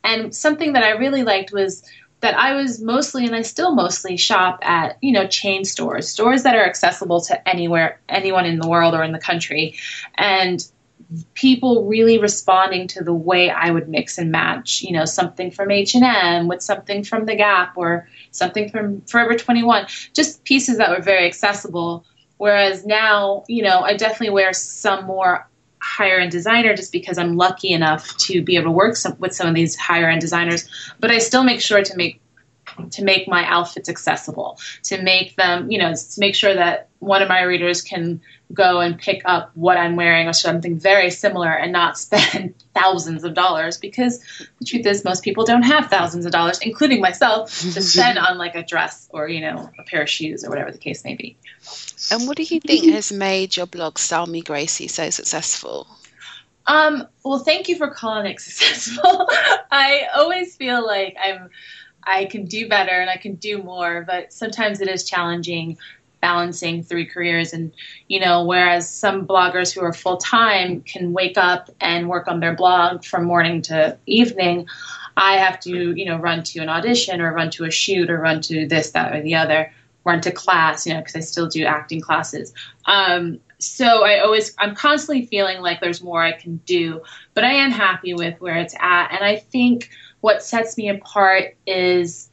And 0.03 0.35
something 0.35 0.73
that 0.73 0.83
I 0.83 0.93
really 0.93 1.23
liked 1.23 1.53
was 1.53 1.85
that 2.21 2.37
I 2.37 2.55
was 2.55 2.81
mostly, 2.81 3.27
and 3.27 3.37
I 3.37 3.43
still 3.43 3.75
mostly 3.75 4.17
shop 4.17 4.61
at, 4.63 4.97
you 5.03 5.13
know, 5.13 5.27
chain 5.27 5.67
stores, 5.67 6.09
stores 6.09 6.43
that 6.45 6.57
are 6.57 6.65
accessible 6.65 7.21
to 7.23 7.49
anywhere, 7.49 8.01
anyone 8.09 8.47
in 8.47 8.59
the 8.59 8.69
world 8.69 8.95
or 8.95 9.05
in 9.05 9.13
the 9.13 9.21
country. 9.21 9.77
And 10.17 10.67
people 11.35 11.87
really 11.87 12.19
responding 12.19 12.89
to 12.89 13.03
the 13.03 13.15
way 13.15 13.51
I 13.51 13.71
would 13.71 13.89
mix 13.89 14.19
and 14.19 14.31
match, 14.31 14.83
you 14.83 14.93
know, 14.93 15.05
something 15.05 15.51
from 15.51 15.71
H&M 15.71 16.49
with 16.49 16.63
something 16.63 17.03
from 17.03 17.25
The 17.25 17.35
Gap 17.35 17.77
or 17.77 18.09
something 18.31 18.71
from 18.71 19.01
Forever 19.03 19.35
21, 19.35 19.87
just 20.13 20.45
pieces 20.45 20.79
that 20.79 20.91
were 20.91 21.03
very 21.03 21.27
accessible. 21.27 22.05
Whereas 22.37 22.85
now, 22.85 23.45
you 23.49 23.63
know, 23.63 23.81
I 23.81 23.95
definitely 23.95 24.31
wear 24.31 24.53
some 24.53 25.07
more 25.07 25.49
higher 25.81 26.19
end 26.19 26.31
designer 26.31 26.77
just 26.77 26.93
because 26.93 27.19
I'm 27.19 27.37
lucky 27.37 27.73
enough 27.73 28.17
to 28.19 28.43
be 28.43 28.57
able 28.57 28.67
to 28.67 28.73
work 28.73 28.97
some, 28.97 29.17
with 29.19 29.35
some 29.35 29.49
of 29.49 29.55
these 29.55 29.77
higher 29.77 30.09
end 30.09 30.21
designers, 30.21 30.69
but 31.01 31.11
I 31.11 31.19
still 31.19 31.45
make 31.45 31.61
sure 31.61 31.83
to 31.83 31.97
make 31.97 32.21
to 32.93 33.05
make 33.05 33.29
my 33.29 33.45
outfits 33.47 33.89
accessible, 33.89 34.59
to 34.85 35.03
make 35.03 35.37
them, 35.37 35.71
you 35.71 35.79
know, 35.79 35.95
to 35.95 36.21
make 36.21 36.35
sure 36.35 36.55
that 36.55 36.89
one 36.99 37.23
of 37.23 37.29
my 37.29 37.43
readers 37.43 37.83
can 37.83 38.21
go 38.53 38.81
and 38.81 38.99
pick 38.99 39.23
up 39.25 39.51
what 39.55 39.77
I'm 39.77 39.97
wearing 39.97 40.27
or 40.27 40.33
something 40.33 40.79
very 40.79 41.11
similar 41.11 41.51
and 41.51 41.71
not 41.71 41.99
spend 41.99 42.55
thousands 42.75 43.25
of 43.25 43.35
dollars 43.35 43.77
because 43.77 44.21
the 44.59 44.65
truth 44.65 44.87
is 44.87 45.05
most 45.05 45.23
people 45.23 45.45
don't 45.45 45.63
have 45.63 45.91
thousands 45.91 46.25
of 46.25 46.33
dollars, 46.33 46.59
including 46.61 47.01
myself, 47.01 47.51
to 47.61 47.83
spend 47.83 48.19
on 48.19 48.39
like 48.39 48.55
a 48.55 48.63
dress 48.63 49.09
or, 49.13 49.29
you 49.29 49.41
know, 49.41 49.71
a 49.79 49.83
pair 49.83 50.03
of 50.03 50.09
shoes 50.09 50.45
or 50.45 50.51
whatever 50.51 50.73
the 50.73 50.79
case 50.79 51.05
may 51.05 51.15
be. 51.15 51.37
And 52.11 52.27
what 52.27 52.37
do 52.37 52.43
you 52.43 52.61
think 52.61 52.87
has 52.93 53.13
made 53.13 53.57
your 53.57 53.67
blog 53.67 53.99
Style 53.99 54.27
Me 54.27 54.41
Gracie 54.41 54.89
so 54.89 55.11
successful? 55.11 55.87
Um, 56.67 57.09
well, 57.25 57.39
thank 57.39 57.69
you 57.69 57.77
for 57.77 57.89
calling 57.89 58.27
it 58.27 58.41
successful. 58.41 59.29
I 59.71 60.07
always 60.15 60.55
feel 60.57 60.87
like 60.87 61.17
I'm 61.23 61.51
I 62.09 62.25
can 62.25 62.47
do 62.47 62.69
better 62.69 63.01
and 63.01 63.11
I 63.11 63.17
can 63.17 63.35
do 63.35 63.63
more, 63.63 64.05
but 64.07 64.33
sometimes 64.33 64.81
it 64.81 64.89
is 64.89 65.05
challenging 65.05 65.79
balancing 66.21 66.83
three 66.83 67.07
careers 67.07 67.53
and 67.53 67.73
you 68.09 68.19
know 68.19 68.45
whereas 68.45 68.91
some 68.91 69.25
bloggers 69.25 69.73
who 69.73 69.81
are 69.83 69.93
full 69.93 70.17
time 70.17 70.81
can 70.81 71.13
wake 71.13 71.39
up 71.39 71.71
and 71.81 72.09
work 72.09 72.27
on 72.27 72.41
their 72.41 72.57
blog 72.57 73.05
from 73.05 73.23
morning 73.23 73.63
to 73.63 73.97
evening 74.05 74.67
I 75.19 75.39
have 75.39 75.59
to, 75.61 75.71
you 75.71 76.05
know, 76.05 76.17
run 76.17 76.45
to 76.45 76.61
an 76.61 76.69
audition 76.69 77.21
or 77.21 77.33
run 77.33 77.51
to 77.51 77.65
a 77.65 77.71
shoot 77.71 78.09
or 78.09 78.19
run 78.19 78.41
to 78.43 78.69
this, 78.69 78.93
that, 78.93 79.13
or 79.13 79.21
the 79.21 79.35
other, 79.35 79.73
run 80.05 80.21
to 80.21 80.31
class, 80.31 80.87
you 80.87 80.95
know, 80.95 81.01
because 81.01 81.17
I 81.17 81.21
still 81.21 81.49
do 81.49 81.65
acting 81.65 82.01
classes. 82.01 82.55
Um, 82.87 83.41
so 83.59 84.05
I 84.05 84.21
always, 84.21 84.55
I'm 84.59 84.75
constantly 84.75 85.27
feeling 85.27 85.61
like 85.61 85.81
there's 85.81 86.03
more 86.03 86.23
I 86.23 86.33
can 86.33 86.57
do, 86.59 87.03
but 87.35 87.45
I 87.45 87.53
am 87.53 87.71
happy 87.71 88.15
with 88.15 88.41
where 88.41 88.57
it's 88.57 88.75
at. 88.79 89.13
And 89.13 89.25
I 89.25 89.37
think 89.37 89.91
what 90.21 90.43
sets 90.43 90.77
me 90.77 90.89
apart 90.89 91.57
is 91.67 92.31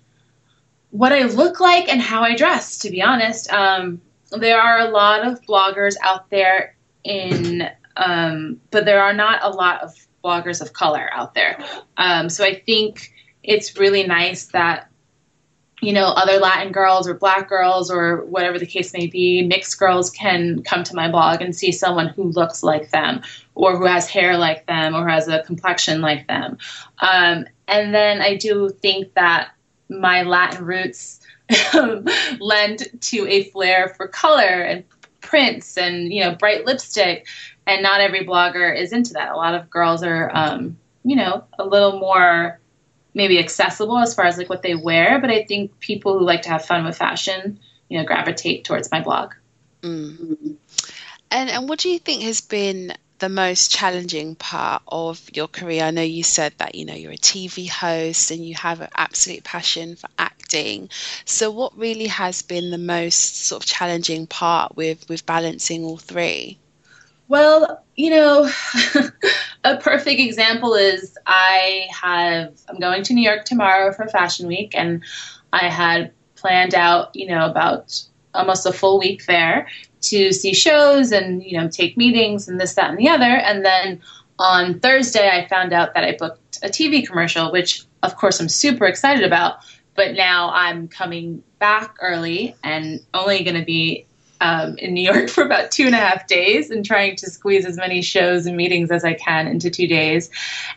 what 0.91 1.12
I 1.12 1.24
look 1.24 1.60
like 1.60 1.89
and 1.89 2.01
how 2.01 2.22
I 2.22 2.36
dress, 2.36 2.79
to 2.79 2.89
be 2.89 3.01
honest. 3.01 3.51
Um, 3.51 4.01
there 4.32 4.60
are 4.60 4.79
a 4.79 4.89
lot 4.89 5.25
of 5.25 5.41
bloggers 5.41 5.96
out 6.01 6.29
there 6.29 6.75
in, 7.03 7.70
um, 7.98 8.62
but 8.72 8.86
there 8.86 9.01
are 9.01 9.13
not 9.13 9.39
a 9.44 9.50
lot 9.50 9.82
of 9.82 9.94
bloggers 10.24 10.62
of 10.62 10.74
color 10.74 11.10
out 11.12 11.34
there. 11.34 11.63
Um, 11.98 12.29
so 12.29 12.44
I 12.44 12.55
think 12.55 13.13
it's 13.44 13.77
really 13.77 14.05
nice 14.05 14.48
that 14.48 14.89
you 15.82 15.94
know 15.94 16.05
other 16.05 16.39
Latin 16.39 16.72
girls 16.72 17.08
or 17.08 17.13
Black 17.13 17.50
girls 17.50 17.91
or 17.91 18.24
whatever 18.25 18.60
the 18.60 18.65
case 18.65 18.94
may 18.94 19.08
be, 19.08 19.46
mixed 19.46 19.77
girls 19.77 20.10
can 20.10 20.63
come 20.63 20.84
to 20.84 20.96
my 20.96 21.10
blog 21.10 21.41
and 21.41 21.55
see 21.55 21.72
someone 21.72 22.08
who 22.08 22.24
looks 22.24 22.63
like 22.63 22.89
them 22.91 23.22
or 23.53 23.77
who 23.77 23.86
has 23.86 24.10
hair 24.10 24.38
like 24.38 24.65
them 24.65 24.96
or 24.96 25.08
has 25.08 25.27
a 25.27 25.44
complexion 25.44 26.01
like 26.01 26.27
them. 26.27 26.58
Um, 27.00 27.46
and 27.67 27.94
then 27.94 28.22
I 28.22 28.36
do 28.36 28.70
think 28.70 29.13
that 29.15 29.51
my 29.89 30.24
Latin 30.24 30.65
roots 30.65 31.20
lend 32.39 32.88
to 33.01 33.27
a 33.27 33.44
flair 33.44 33.89
for 33.89 34.08
color 34.08 34.41
and 34.41 34.84
prints 35.22 35.77
and 35.77 36.13
you 36.13 36.24
know 36.24 36.36
bright 36.36 36.65
lipstick 36.65 37.27
and 37.65 37.82
not 37.82 38.00
every 38.00 38.25
blogger 38.25 38.75
is 38.75 38.94
into 38.94 39.13
that 39.13 39.32
a 39.32 39.36
lot 39.36 39.55
of 39.55 39.70
girls 39.70 40.03
are 40.03 40.29
um, 40.34 40.77
you 41.03 41.15
know 41.15 41.44
a 41.58 41.65
little 41.65 42.00
more 42.00 42.60
maybe 43.16 43.40
accessible 43.40 43.98
as 43.98 44.14
far 44.14 44.26
as 44.26 44.38
like 44.38 44.50
what 44.50 44.62
they 44.62 44.76
wear 44.76 45.20
but 45.20 45.32
i 45.32 45.44
think 45.44 45.80
people 45.80 46.20
who 46.20 46.24
like 46.24 46.44
to 46.44 46.50
have 46.50 46.64
fun 46.64 46.86
with 46.86 46.98
fashion 46.98 47.60
you 47.90 47.98
know 47.98 48.06
gravitate 48.06 48.64
towards 48.64 48.92
my 48.92 49.02
blog 49.02 49.34
mm-hmm. 49.82 50.52
and 51.32 51.50
and 51.50 51.68
what 51.68 51.80
do 51.80 51.90
you 51.90 51.98
think 51.98 52.22
has 52.22 52.42
been 52.42 52.94
the 53.20 53.30
most 53.30 53.72
challenging 53.72 54.36
part 54.36 54.82
of 54.88 55.22
your 55.34 55.48
career? 55.48 55.84
I 55.84 55.92
know 55.92 56.02
you 56.02 56.24
said 56.24 56.54
that 56.58 56.76
you 56.76 56.86
know 56.86 56.94
you're 56.94 57.14
a 57.14 57.18
TV 57.18 57.70
host 57.70 58.32
and 58.32 58.46
you 58.46 58.56
have 58.56 58.82
an 58.82 58.90
absolute 58.96 59.44
passion 59.44 59.96
for 59.96 60.10
acting. 60.18 60.90
So 61.24 61.52
what 61.52 61.78
really 61.78 62.08
has 62.08 62.42
been 62.42 62.72
the 62.72 62.78
most 62.78 63.46
sort 63.46 63.64
of 63.64 63.68
challenging 63.68 64.28
part 64.28 64.76
with 64.76 65.08
with 65.10 65.26
balancing 65.26 65.84
all 65.84 65.98
three? 65.98 66.60
Well, 67.28 67.84
you 67.96 68.12
know, 68.12 68.52
a 69.66 69.78
perfect 69.78 70.20
example 70.20 70.76
is 70.76 71.18
I 71.26 71.88
have 71.92 72.54
I'm 72.70 72.80
going 72.80 73.04
to 73.04 73.14
New 73.14 73.24
York 73.24 73.46
tomorrow 73.46 73.92
for 73.92 74.08
Fashion 74.08 74.48
Week 74.48 74.74
and 74.76 75.04
I 75.52 75.68
had 75.68 76.14
planned 76.36 76.76
out, 76.76 77.16
you 77.16 77.28
know, 77.28 77.46
about 77.46 78.02
almost 78.34 78.66
a 78.66 78.72
full 78.72 79.00
week 79.00 79.26
there 79.26 79.68
to 80.02 80.32
see 80.32 80.54
shows 80.54 81.12
and 81.12 81.44
you 81.44 81.60
know 81.60 81.68
take 81.68 81.98
meetings 81.98 82.48
and 82.48 82.60
this 82.60 82.76
that 82.76 82.90
and 82.90 83.00
the 83.00 83.10
other. 83.10 83.26
And 83.26 83.66
then 83.66 84.02
on 84.38 84.80
thursday 84.80 85.30
i 85.30 85.48
found 85.48 85.72
out 85.72 85.94
that 85.94 86.04
i 86.04 86.16
booked 86.18 86.58
a 86.62 86.68
tv 86.68 87.06
commercial 87.06 87.52
which 87.52 87.86
of 88.04 88.16
course 88.18 88.40
i'm 88.40 88.50
super 88.50 88.86
excited 88.86 89.24
about 89.24 89.60
but 89.96 90.14
now 90.14 90.50
i'm 90.52 90.88
coming 90.88 91.42
back 91.60 91.96
early 92.02 92.56
and 92.64 93.00
only 93.14 93.44
going 93.44 93.58
to 93.58 93.66
be 93.66 94.06
um, 94.42 94.77
in 94.77 94.94
New 94.94 95.04
York 95.04 95.30
for 95.36 95.44
about 95.44 95.72
two 95.72 95.86
and 95.86 95.96
a 95.96 95.98
half 95.98 96.27
days 96.27 96.72
and 96.72 96.86
trying 96.86 97.15
to 97.18 97.30
squeeze 97.30 97.65
as 97.65 97.77
many 97.77 98.01
shows 98.01 98.46
and 98.46 98.56
meetings 98.56 98.92
as 98.92 99.04
I 99.04 99.13
can 99.13 99.48
into 99.48 99.70
two 99.70 99.88
days. 99.88 100.30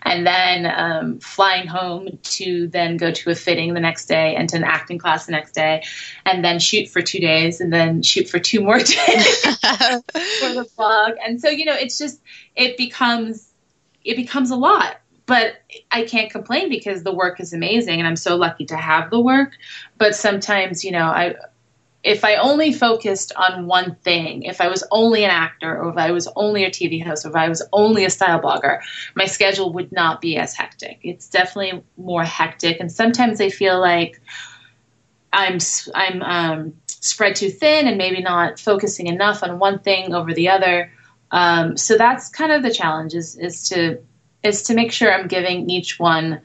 And 0.03 0.27
then 0.27 0.67
um, 0.67 1.21
flying 1.21 1.67
home 1.67 2.19
to 2.23 2.69
then 2.69 2.97
go 2.97 3.11
to 3.13 3.31
a 3.31 3.35
fitting 3.35 3.75
the 3.75 3.81
next 3.81 4.07
day 4.07 4.35
and 4.37 4.49
to 4.51 4.57
an 4.57 4.65
acting 4.65 4.99
class 4.99 5.27
the 5.27 5.33
next 5.33 5.53
day. 5.53 5.85
And 6.25 6.45
then 6.45 6.59
shoot 6.59 6.89
for 6.89 7.03
two 7.03 7.21
days 7.21 7.61
and 7.61 7.73
then 7.73 8.03
shoot 8.03 8.29
for 8.29 8.39
two 8.39 8.61
more 8.61 8.79
days 8.79 9.41
for 9.43 9.55
the 10.55 10.69
vlog. 10.77 11.17
And 11.25 11.41
so, 11.41 11.49
you 11.49 11.65
know, 11.65 11.75
it's 11.75 11.99
just, 11.99 12.21
it 12.55 12.77
becomes, 12.77 13.53
it 14.05 14.17
becomes 14.17 14.51
a 14.51 14.57
lot 14.57 14.97
but 15.27 15.61
I 15.91 16.05
can't 16.05 16.31
complain 16.31 16.71
because 16.71 17.03
the 17.03 17.13
work 17.13 17.39
is 17.39 17.53
amazing 17.53 17.99
and 17.99 18.09
I'm 18.09 18.17
so 18.17 18.37
lucky 18.37 18.65
to 18.65 18.77
have 18.79 19.11
the 19.11 19.21
work. 19.21 19.53
But 19.99 20.17
sometimes, 20.17 20.83
you 20.83 20.91
know, 20.91 21.05
I 21.05 21.35
if 22.09 22.25
I 22.25 22.37
only 22.37 22.73
focused 22.73 23.35
on 23.37 23.67
one 23.67 23.95
thing, 23.97 24.45
if 24.45 24.63
I 24.63 24.69
was 24.69 24.83
only 24.91 25.25
an 25.25 25.31
actor, 25.31 25.77
or 25.77 25.91
if 25.91 25.99
I 25.99 26.11
was 26.11 26.27
only 26.37 26.65
a 26.65 26.71
TV 26.71 27.05
host, 27.05 27.27
or 27.27 27.29
if 27.29 27.37
I 27.37 27.51
was 27.51 27.63
only 27.71 28.07
a 28.07 28.11
style 28.11 28.41
blogger, 28.41 28.81
my 29.15 29.27
schedule 29.27 29.75
would 29.75 29.93
not 29.93 30.23
be 30.23 30.39
as 30.39 30.55
hectic. 30.55 31.01
It's 31.03 31.29
definitely 31.29 31.85
more 31.99 32.25
hectic, 32.25 32.81
and 32.81 32.91
sometimes 32.91 33.43
I 33.43 33.51
feel 33.51 33.79
like 33.79 34.23
I'm 35.35 35.59
I'm 35.95 36.23
um, 36.23 36.75
spread 36.87 37.37
too 37.37 37.51
thin 37.51 37.87
and 37.87 37.99
maybe 37.99 38.23
not 38.23 38.59
focusing 38.59 39.09
enough 39.09 39.43
on 39.43 39.59
one 39.59 39.79
thing 39.81 40.15
over 40.15 40.33
the 40.33 40.49
other. 40.49 40.91
Um, 41.31 41.77
so 41.77 41.99
that's 41.99 42.31
kind 42.31 42.53
of 42.53 42.63
the 42.63 42.73
challenge 42.73 43.15
is 43.15 43.37
is 43.37 43.69
to 43.69 43.99
is 44.43 44.63
to 44.63 44.75
make 44.75 44.93
sure 44.93 45.13
I'm 45.13 45.29
giving 45.29 45.69
each 45.69 45.99
one 45.99 46.41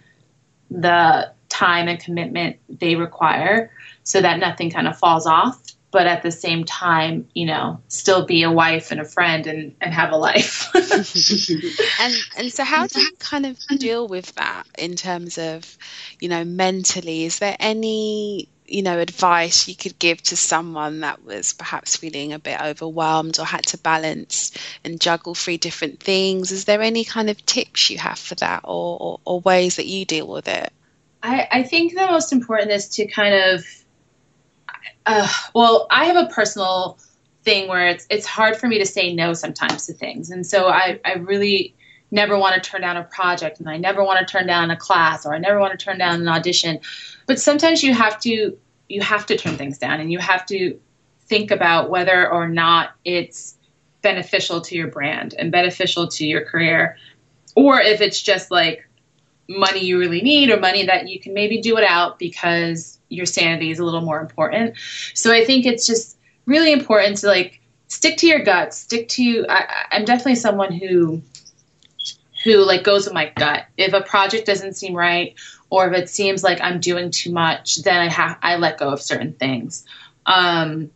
the 0.70 1.32
time 1.48 1.88
and 1.88 2.02
commitment 2.02 2.58
they 2.68 2.98
require 2.98 3.72
so 4.04 4.22
that 4.22 4.40
nothing 4.40 4.70
kind 4.70 4.88
of 4.88 4.98
falls 4.98 5.26
off 5.26 5.60
but 5.94 6.08
at 6.08 6.24
the 6.24 6.32
same 6.32 6.66
time, 6.66 7.30
you 7.36 7.46
know, 7.46 7.80
still 7.88 8.26
be 8.26 8.42
a 8.42 8.52
wife 8.52 8.92
and 8.92 9.00
a 9.00 9.06
friend 9.06 9.46
and, 9.46 9.76
and 9.80 9.94
have 9.94 10.12
a 10.12 10.18
life. 10.18 10.72
and 10.76 12.16
and 12.36 12.52
so 12.52 12.64
how 12.64 12.88
do 12.88 13.00
you 13.00 13.12
kind 13.20 13.46
of 13.46 13.60
deal 13.78 14.08
with 14.08 14.34
that 14.34 14.64
in 14.76 14.96
terms 14.96 15.38
of, 15.38 15.78
you 16.20 16.30
know, 16.30 16.44
mentally? 16.44 17.26
Is 17.26 17.38
there 17.38 17.56
any, 17.60 18.50
you 18.66 18.82
know, 18.82 18.98
advice 18.98 19.68
you 19.68 19.76
could 19.76 20.00
give 20.00 20.20
to 20.24 20.36
someone 20.36 21.02
that 21.02 21.24
was 21.24 21.54
perhaps 21.54 21.96
feeling 21.96 22.34
a 22.34 22.40
bit 22.40 22.60
overwhelmed 22.60 23.38
or 23.38 23.46
had 23.46 23.68
to 23.68 23.78
balance 23.78 24.52
and 24.84 25.00
juggle 25.00 25.36
three 25.36 25.58
different 25.58 26.00
things? 26.00 26.52
Is 26.52 26.66
there 26.66 26.82
any 26.82 27.06
kind 27.06 27.30
of 27.30 27.46
tips 27.46 27.92
you 27.92 28.00
have 28.00 28.18
for 28.18 28.34
that 28.36 28.62
or, 28.64 28.98
or, 29.00 29.20
or 29.26 29.40
ways 29.42 29.76
that 29.76 29.86
you 29.86 30.06
deal 30.06 30.28
with 30.28 30.48
it? 30.48 30.74
I, 31.22 31.48
I 31.52 31.64
think 31.64 31.94
the 31.94 32.08
most 32.08 32.34
important 32.34 32.72
is 32.72 32.90
to 32.96 33.06
kind 33.06 33.36
of 33.36 33.64
uh, 35.06 35.28
well, 35.54 35.88
I 35.90 36.06
have 36.06 36.18
a 36.18 36.30
personal 36.30 36.98
thing 37.44 37.68
where 37.68 37.88
it's 37.88 38.08
it's 38.10 38.26
hard 38.26 38.56
for 38.56 38.68
me 38.68 38.80
to 38.80 38.86
say 38.86 39.14
no 39.14 39.34
sometimes 39.34 39.88
to 39.88 39.94
things, 39.94 40.30
and 40.30 40.46
so 40.46 40.68
I 40.68 41.00
I 41.04 41.14
really 41.14 41.76
never 42.12 42.38
want 42.38 42.62
to 42.62 42.70
turn 42.70 42.82
down 42.82 42.98
a 42.98 43.04
project, 43.04 43.60
and 43.60 43.70
I 43.70 43.78
never 43.78 44.04
want 44.04 44.20
to 44.20 44.32
turn 44.32 44.48
down 44.48 44.72
a 44.72 44.78
class, 44.78 45.26
or 45.26 45.34
I 45.34 45.40
never 45.40 45.60
want 45.60 45.78
to 45.78 45.84
turn 45.84 45.98
down 45.98 46.22
an 46.22 46.28
audition. 46.28 46.80
But 47.26 47.40
sometimes 47.40 47.84
you 47.84 47.94
have 47.94 48.20
to 48.22 48.58
you 48.90 49.02
have 49.02 49.26
to 49.28 49.38
turn 49.38 49.58
things 49.58 49.78
down, 49.78 50.00
and 50.00 50.12
you 50.12 50.20
have 50.20 50.46
to 50.48 50.80
think 51.22 51.52
about 51.52 51.90
whether 51.90 52.30
or 52.30 52.48
not 52.48 52.92
it's 53.04 53.58
beneficial 54.02 54.62
to 54.62 54.76
your 54.76 54.88
brand 54.88 55.34
and 55.38 55.52
beneficial 55.52 56.08
to 56.08 56.26
your 56.26 56.46
career, 56.46 56.98
or 57.56 57.80
if 57.80 58.02
it's 58.02 58.22
just 58.22 58.52
like 58.52 58.88
money 59.50 59.84
you 59.84 60.00
really 60.00 60.22
need 60.22 60.50
or 60.50 60.60
money 60.60 60.86
that 60.86 61.10
you 61.10 61.20
can 61.20 61.34
maybe 61.34 61.62
do 61.62 61.78
it 61.78 61.84
out 61.84 62.18
because 62.18 63.00
your 63.14 63.26
sanity 63.26 63.72
is 63.72 63.80
a 63.80 63.86
little 63.86 64.02
more 64.02 64.20
important. 64.20 64.76
So 65.14 65.32
I 65.32 65.46
think 65.46 65.66
it's 65.66 65.86
just 65.88 66.18
really 66.46 66.72
important 66.72 67.18
to 67.18 67.28
like 67.28 67.62
stick 67.88 68.18
to 68.18 68.28
your 68.28 68.44
guts, 68.44 68.78
stick 68.78 69.08
to 69.10 69.46
I, 69.48 69.86
I'm 69.92 70.06
definitely 70.06 70.36
someone 70.36 70.74
who 70.74 71.22
who 72.44 72.58
like 72.58 72.84
goes 72.84 73.06
with 73.06 73.14
my 73.14 73.32
gut. 73.36 73.66
If 73.78 73.94
a 73.94 74.02
project 74.02 74.46
doesn't 74.46 74.74
seem 74.74 74.94
right 74.94 75.36
or 75.70 75.88
if 75.92 75.98
it 75.98 76.10
seems 76.10 76.44
like 76.44 76.62
I'm 76.62 76.80
doing 76.80 77.12
too 77.12 77.32
much, 77.32 77.78
then 77.78 78.00
I 78.00 78.10
have 78.10 78.38
I 78.42 78.58
let 78.58 78.78
go 78.78 78.90
of 78.90 79.02
certain 79.02 79.34
things. 79.34 79.86
Um, 80.26 80.92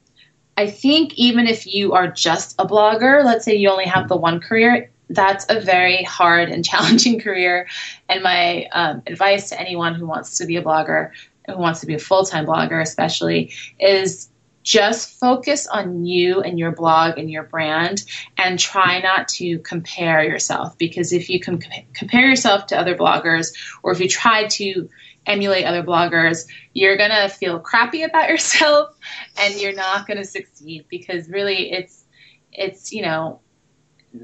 I 0.58 0.68
think 0.68 1.14
even 1.16 1.46
if 1.46 1.68
you 1.68 1.94
are 1.94 2.08
just 2.08 2.56
a 2.60 2.66
blogger, 2.66 3.24
let's 3.24 3.46
say 3.46 3.56
you 3.56 3.70
only 3.70 3.86
have 3.86 4.10
the 4.10 4.18
one 4.18 4.40
career, 4.40 4.90
that's 5.10 5.46
a 5.50 5.60
very 5.60 6.04
hard 6.04 6.50
and 6.50 6.66
challenging 6.70 7.20
career. 7.20 7.68
And 8.10 8.24
my 8.24 8.66
um, 8.72 9.04
advice 9.06 9.50
to 9.50 9.60
anyone 9.60 9.96
who 9.96 10.08
wants 10.08 10.38
to 10.40 10.46
be 10.46 10.58
a 10.58 10.64
blogger, 10.64 11.12
who 11.48 11.58
wants 11.58 11.80
to 11.82 11.88
be 11.88 11.96
a 11.96 12.00
full 12.00 12.26
time 12.26 12.46
blogger, 12.46 12.82
especially, 12.82 13.54
is 13.80 14.30
just 14.64 15.18
focus 15.18 15.66
on 15.66 16.04
you 16.04 16.42
and 16.42 16.60
your 16.60 16.72
blog 16.72 17.18
and 17.18 17.32
your 17.32 17.44
brand 17.44 18.04
and 18.38 18.60
try 18.60 19.00
not 19.00 19.30
to 19.30 19.60
compare 19.60 20.22
yourself. 20.24 20.78
Because 20.78 21.14
if 21.14 21.30
you 21.30 21.40
can 21.40 21.64
compare 21.94 22.28
yourself 22.28 22.68
to 22.68 22.78
other 22.78 22.94
bloggers 22.94 23.54
or 23.82 23.94
if 23.94 24.02
you 24.02 24.10
try 24.10 24.48
to 24.48 24.90
emulate 25.26 25.66
other 25.66 25.84
bloggers 25.84 26.48
you're 26.74 26.98
going 26.98 27.12
to 27.12 27.30
feel 27.30 27.60
crappy 27.60 28.04
about 28.04 28.30
yourself 28.30 28.90
and 29.38 29.56
you're 29.56 29.74
not 29.74 30.06
going 30.06 30.18
to 30.18 30.26
succeed. 30.26 30.86
Because 30.90 31.30
really 31.30 31.72
it's 31.72 32.04
it's 32.52 32.92
you 32.92 33.04
know 33.04 33.40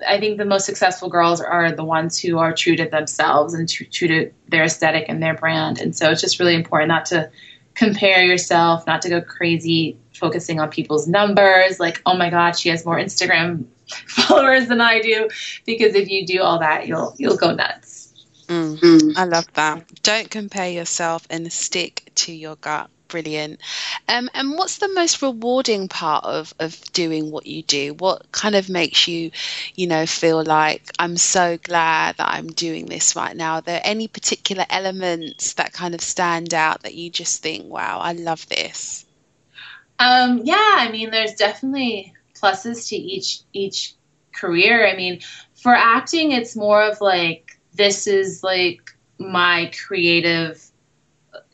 I 0.07 0.19
think 0.19 0.37
the 0.37 0.45
most 0.45 0.65
successful 0.65 1.09
girls 1.09 1.41
are 1.41 1.71
the 1.71 1.83
ones 1.83 2.17
who 2.19 2.37
are 2.39 2.53
true 2.53 2.75
to 2.75 2.89
themselves 2.89 3.53
and 3.53 3.67
true, 3.67 3.85
true 3.85 4.07
to 4.07 4.31
their 4.47 4.63
aesthetic 4.63 5.05
and 5.09 5.21
their 5.21 5.33
brand. 5.33 5.79
And 5.79 5.95
so 5.95 6.09
it's 6.09 6.21
just 6.21 6.39
really 6.39 6.55
important 6.55 6.89
not 6.89 7.05
to 7.07 7.29
compare 7.75 8.23
yourself, 8.23 8.87
not 8.87 9.01
to 9.03 9.09
go 9.09 9.21
crazy 9.21 9.97
focusing 10.13 10.59
on 10.59 10.69
people's 10.69 11.07
numbers, 11.07 11.79
like, 11.79 12.01
oh 12.05 12.15
my 12.15 12.29
God, 12.29 12.57
she 12.57 12.69
has 12.69 12.85
more 12.85 12.97
Instagram 12.97 13.65
followers 14.07 14.67
than 14.67 14.81
I 14.81 15.01
do. 15.01 15.29
Because 15.65 15.95
if 15.95 16.09
you 16.09 16.25
do 16.25 16.41
all 16.41 16.59
that, 16.59 16.87
you'll 16.87 17.13
you'll 17.17 17.37
go 17.37 17.53
nuts. 17.53 18.25
Mm, 18.47 18.79
mm. 18.79 19.17
I 19.17 19.25
love 19.25 19.51
that. 19.53 20.03
Don't 20.03 20.29
compare 20.29 20.69
yourself 20.69 21.25
and 21.29 21.51
stick 21.51 22.11
to 22.15 22.33
your 22.33 22.55
gut. 22.55 22.89
Brilliant. 23.13 23.59
Um, 24.07 24.27
and 24.33 24.57
what's 24.57 24.79
the 24.79 24.87
most 24.87 25.21
rewarding 25.21 25.87
part 25.87 26.23
of, 26.23 26.51
of 26.57 26.81
doing 26.93 27.29
what 27.29 27.45
you 27.45 27.61
do? 27.61 27.93
What 27.93 28.31
kind 28.31 28.55
of 28.55 28.69
makes 28.69 29.07
you, 29.07 29.29
you 29.75 29.85
know, 29.85 30.07
feel 30.07 30.43
like 30.43 30.81
I'm 30.97 31.15
so 31.17 31.59
glad 31.61 32.17
that 32.17 32.27
I'm 32.27 32.47
doing 32.47 32.87
this 32.87 33.15
right 33.15 33.37
now? 33.37 33.57
Are 33.57 33.61
there 33.61 33.81
any 33.83 34.07
particular 34.07 34.65
elements 34.67 35.53
that 35.53 35.73
kind 35.73 35.93
of 35.93 36.01
stand 36.01 36.55
out 36.55 36.81
that 36.81 36.95
you 36.95 37.11
just 37.11 37.43
think, 37.43 37.71
wow, 37.71 37.99
I 37.99 38.13
love 38.13 38.49
this? 38.49 39.05
Um, 39.99 40.41
yeah, 40.43 40.77
I 40.79 40.89
mean, 40.91 41.11
there's 41.11 41.35
definitely 41.35 42.15
pluses 42.41 42.89
to 42.89 42.95
each 42.95 43.41
each 43.53 43.93
career. 44.33 44.87
I 44.87 44.95
mean, 44.95 45.19
for 45.53 45.75
acting, 45.75 46.31
it's 46.31 46.55
more 46.55 46.81
of 46.81 46.99
like 46.99 47.59
this 47.75 48.07
is 48.07 48.43
like 48.43 48.95
my 49.19 49.71
creative 49.85 50.67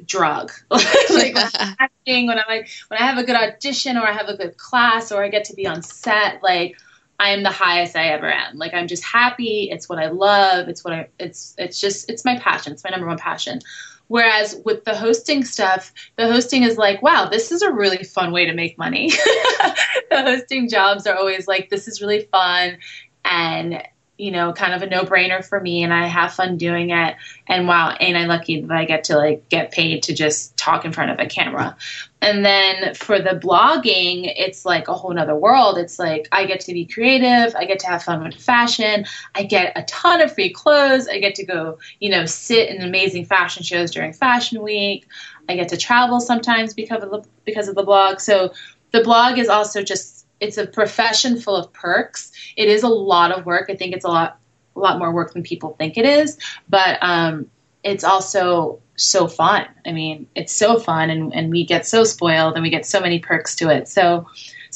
drug. 0.06 0.52
like 0.70 1.36
when 1.36 1.50
I'm 1.54 1.76
acting, 1.80 2.28
when 2.28 2.40
I'm 2.40 2.46
like 2.48 2.70
when 2.88 3.00
I 3.00 3.06
have 3.06 3.18
a 3.18 3.24
good 3.24 3.36
audition 3.36 3.98
or 3.98 4.08
I 4.08 4.14
have 4.14 4.28
a 4.28 4.38
good 4.38 4.58
class 4.58 5.12
or 5.12 5.24
I 5.24 5.30
get 5.30 5.46
to 5.46 5.54
be 5.54 5.68
on 5.68 5.82
set, 5.82 6.42
like 6.44 6.78
I 7.20 7.32
am 7.32 7.44
the 7.44 7.52
highest 7.52 7.96
I 7.96 8.08
ever 8.10 8.32
am. 8.32 8.58
Like 8.58 8.74
I'm 8.74 8.88
just 8.88 9.04
happy. 9.04 9.70
It's 9.72 9.90
what 9.90 10.00
I 10.00 10.08
love. 10.08 10.68
It's 10.68 10.84
what 10.84 10.94
I 10.94 11.10
it's 11.20 11.56
it's 11.58 11.80
just 11.80 12.10
it's 12.10 12.26
my 12.26 12.38
passion. 12.40 12.74
It's 12.74 12.84
my 12.84 12.90
number 12.90 13.08
one 13.08 13.18
passion. 13.18 13.60
Whereas 14.08 14.60
with 14.66 14.86
the 14.86 14.96
hosting 14.96 15.44
stuff, 15.46 15.94
the 16.16 16.26
hosting 16.26 16.64
is 16.64 16.78
like, 16.78 17.04
wow, 17.04 17.30
this 17.30 17.52
is 17.52 17.62
a 17.62 17.72
really 17.72 18.04
fun 18.04 18.32
way 18.32 18.46
to 18.46 18.54
make 18.54 18.76
money. 18.76 19.10
the 20.10 20.24
hosting 20.24 20.68
jobs 20.68 21.06
are 21.06 21.16
always 21.16 21.48
like, 21.48 21.70
this 21.70 21.88
is 21.88 22.02
really 22.02 22.28
fun 22.32 22.80
and 23.24 23.84
you 24.20 24.32
know, 24.32 24.52
kind 24.52 24.74
of 24.74 24.82
a 24.82 24.86
no 24.86 25.04
brainer 25.04 25.44
for 25.44 25.62
me 25.62 25.82
and 25.82 25.94
I 25.94 26.06
have 26.06 26.34
fun 26.34 26.58
doing 26.58 26.90
it. 26.90 27.16
And 27.48 27.70
wow, 27.70 27.96
ain't 28.02 28.18
I 28.18 28.26
lucky 28.26 28.60
that 28.60 28.78
I 28.78 28.84
get 28.84 29.06
to 29.06 29.16
like 29.16 29.48
get 29.48 29.72
paid 29.72 30.04
to 30.04 30.14
just 30.14 30.58
talk 30.58 30.84
in 30.84 30.92
front 30.92 31.12
of 31.12 31.20
a 31.20 31.26
camera. 31.26 31.78
And 32.22 32.44
then 32.44 32.96
for 32.96 33.20
the 33.20 33.30
blogging, 33.30 34.30
it's 34.36 34.66
like 34.66 34.90
a 34.90 34.94
whole 34.94 35.14
nother 35.14 35.38
world. 35.38 35.78
It's 35.78 35.98
like 35.98 36.28
I 36.34 36.46
get 36.46 36.60
to 36.62 36.74
be 36.74 36.86
creative, 36.86 37.56
I 37.56 37.64
get 37.64 37.80
to 37.80 37.88
have 37.88 38.04
fun 38.04 38.22
with 38.22 38.36
fashion, 38.36 39.06
I 39.36 39.44
get 39.44 39.72
a 39.78 39.84
ton 39.84 40.20
of 40.20 40.34
free 40.34 40.50
clothes, 40.50 41.08
I 41.08 41.20
get 41.20 41.36
to 41.36 41.46
go, 41.46 41.80
you 42.02 42.10
know, 42.10 42.26
sit 42.26 42.68
in 42.68 42.82
amazing 42.82 43.24
fashion 43.24 43.64
shows 43.64 43.90
during 43.90 44.12
fashion 44.12 44.62
week. 44.62 45.08
I 45.48 45.56
get 45.56 45.70
to 45.70 45.78
travel 45.78 46.20
sometimes 46.20 46.74
because 46.74 47.04
of 47.04 47.10
the 47.10 47.24
because 47.46 47.70
of 47.70 47.76
the 47.76 47.84
blog. 47.84 48.20
So 48.20 48.52
the 48.92 49.02
blog 49.02 49.38
is 49.38 49.48
also 49.48 49.82
just 49.82 50.19
it's 50.40 50.58
a 50.58 50.66
profession 50.66 51.40
full 51.40 51.56
of 51.56 51.72
perks. 51.74 52.32
It 52.56 52.68
is 52.68 52.84
a 52.84 52.88
lot 52.88 53.32
of 53.32 53.46
work. 53.46 53.70
I 53.70 53.76
think 53.76 53.94
it's 53.94 54.06
a 54.06 54.10
lot 54.10 54.40
a 54.76 54.80
lot 54.80 55.00
more 55.00 55.12
work 55.12 55.34
than 55.34 55.44
people 55.44 55.76
think 55.78 55.98
it 55.98 56.06
is, 56.06 56.38
but 56.70 56.98
um, 57.02 57.50
it's 57.84 58.04
also 58.04 58.80
so 58.96 59.28
fun. 59.28 59.68
I 59.86 59.92
mean, 59.92 60.28
it's 60.36 60.54
so 60.54 60.80
fun, 60.80 61.10
and, 61.10 61.34
and 61.34 61.50
we 61.50 61.66
get 61.66 61.86
so 61.86 62.04
spoiled, 62.04 62.56
and 62.56 62.64
we 62.64 62.70
get 62.70 62.86
so 62.86 63.00
many 63.00 63.20
perks 63.20 63.56
to 63.58 63.70
it. 63.70 63.88
So, 63.88 64.28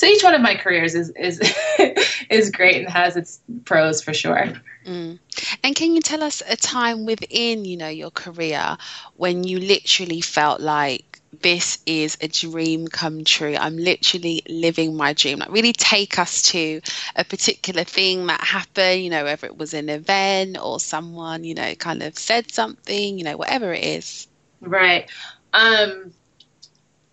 so 0.04 0.10
each 0.10 0.24
one 0.24 0.36
of 0.36 0.42
my 0.42 0.56
careers 0.56 0.96
is 0.96 1.12
is 1.12 1.40
is 2.30 2.52
great 2.52 2.76
and 2.76 2.90
has 2.90 3.16
its 3.16 3.40
pros 3.64 4.02
for 4.02 4.14
sure. 4.14 4.52
Mm. 4.86 5.18
And 5.64 5.76
can 5.76 5.96
you 5.96 6.02
tell 6.02 6.22
us 6.22 6.44
a 6.46 6.58
time 6.58 7.06
within, 7.06 7.64
you 7.64 7.78
know, 7.78 7.88
your 7.88 8.12
career 8.12 8.78
when 9.16 9.46
you 9.46 9.60
literally 9.60 10.20
felt 10.20 10.60
like 10.60 11.22
this 11.42 11.80
is 11.86 12.18
a 12.20 12.28
dream 12.28 12.90
come 12.90 13.24
true. 13.24 13.56
I'm 13.58 13.78
literally 13.78 14.44
living 14.48 14.98
my 14.98 15.14
dream. 15.14 15.40
Like, 15.40 15.52
really 15.52 15.72
take 15.72 16.20
us 16.20 16.42
to 16.52 16.82
a 17.16 17.24
particular 17.24 17.86
thing 17.86 18.28
that 18.28 18.42
happened, 18.42 19.04
you 19.04 19.10
know, 19.10 19.24
whether 19.24 19.48
it 19.48 19.58
was 19.58 19.74
an 19.74 19.88
event 19.88 20.58
or 20.62 20.82
someone, 20.82 21.46
you 21.46 21.56
know, 21.56 21.76
kind 21.76 22.04
of 22.04 22.18
said 22.20 22.52
something, 22.52 23.18
you 23.18 23.24
know, 23.24 23.38
whatever 23.38 23.74
it 23.74 23.86
is. 23.86 24.28
Right. 24.60 25.10
Um, 25.54 26.12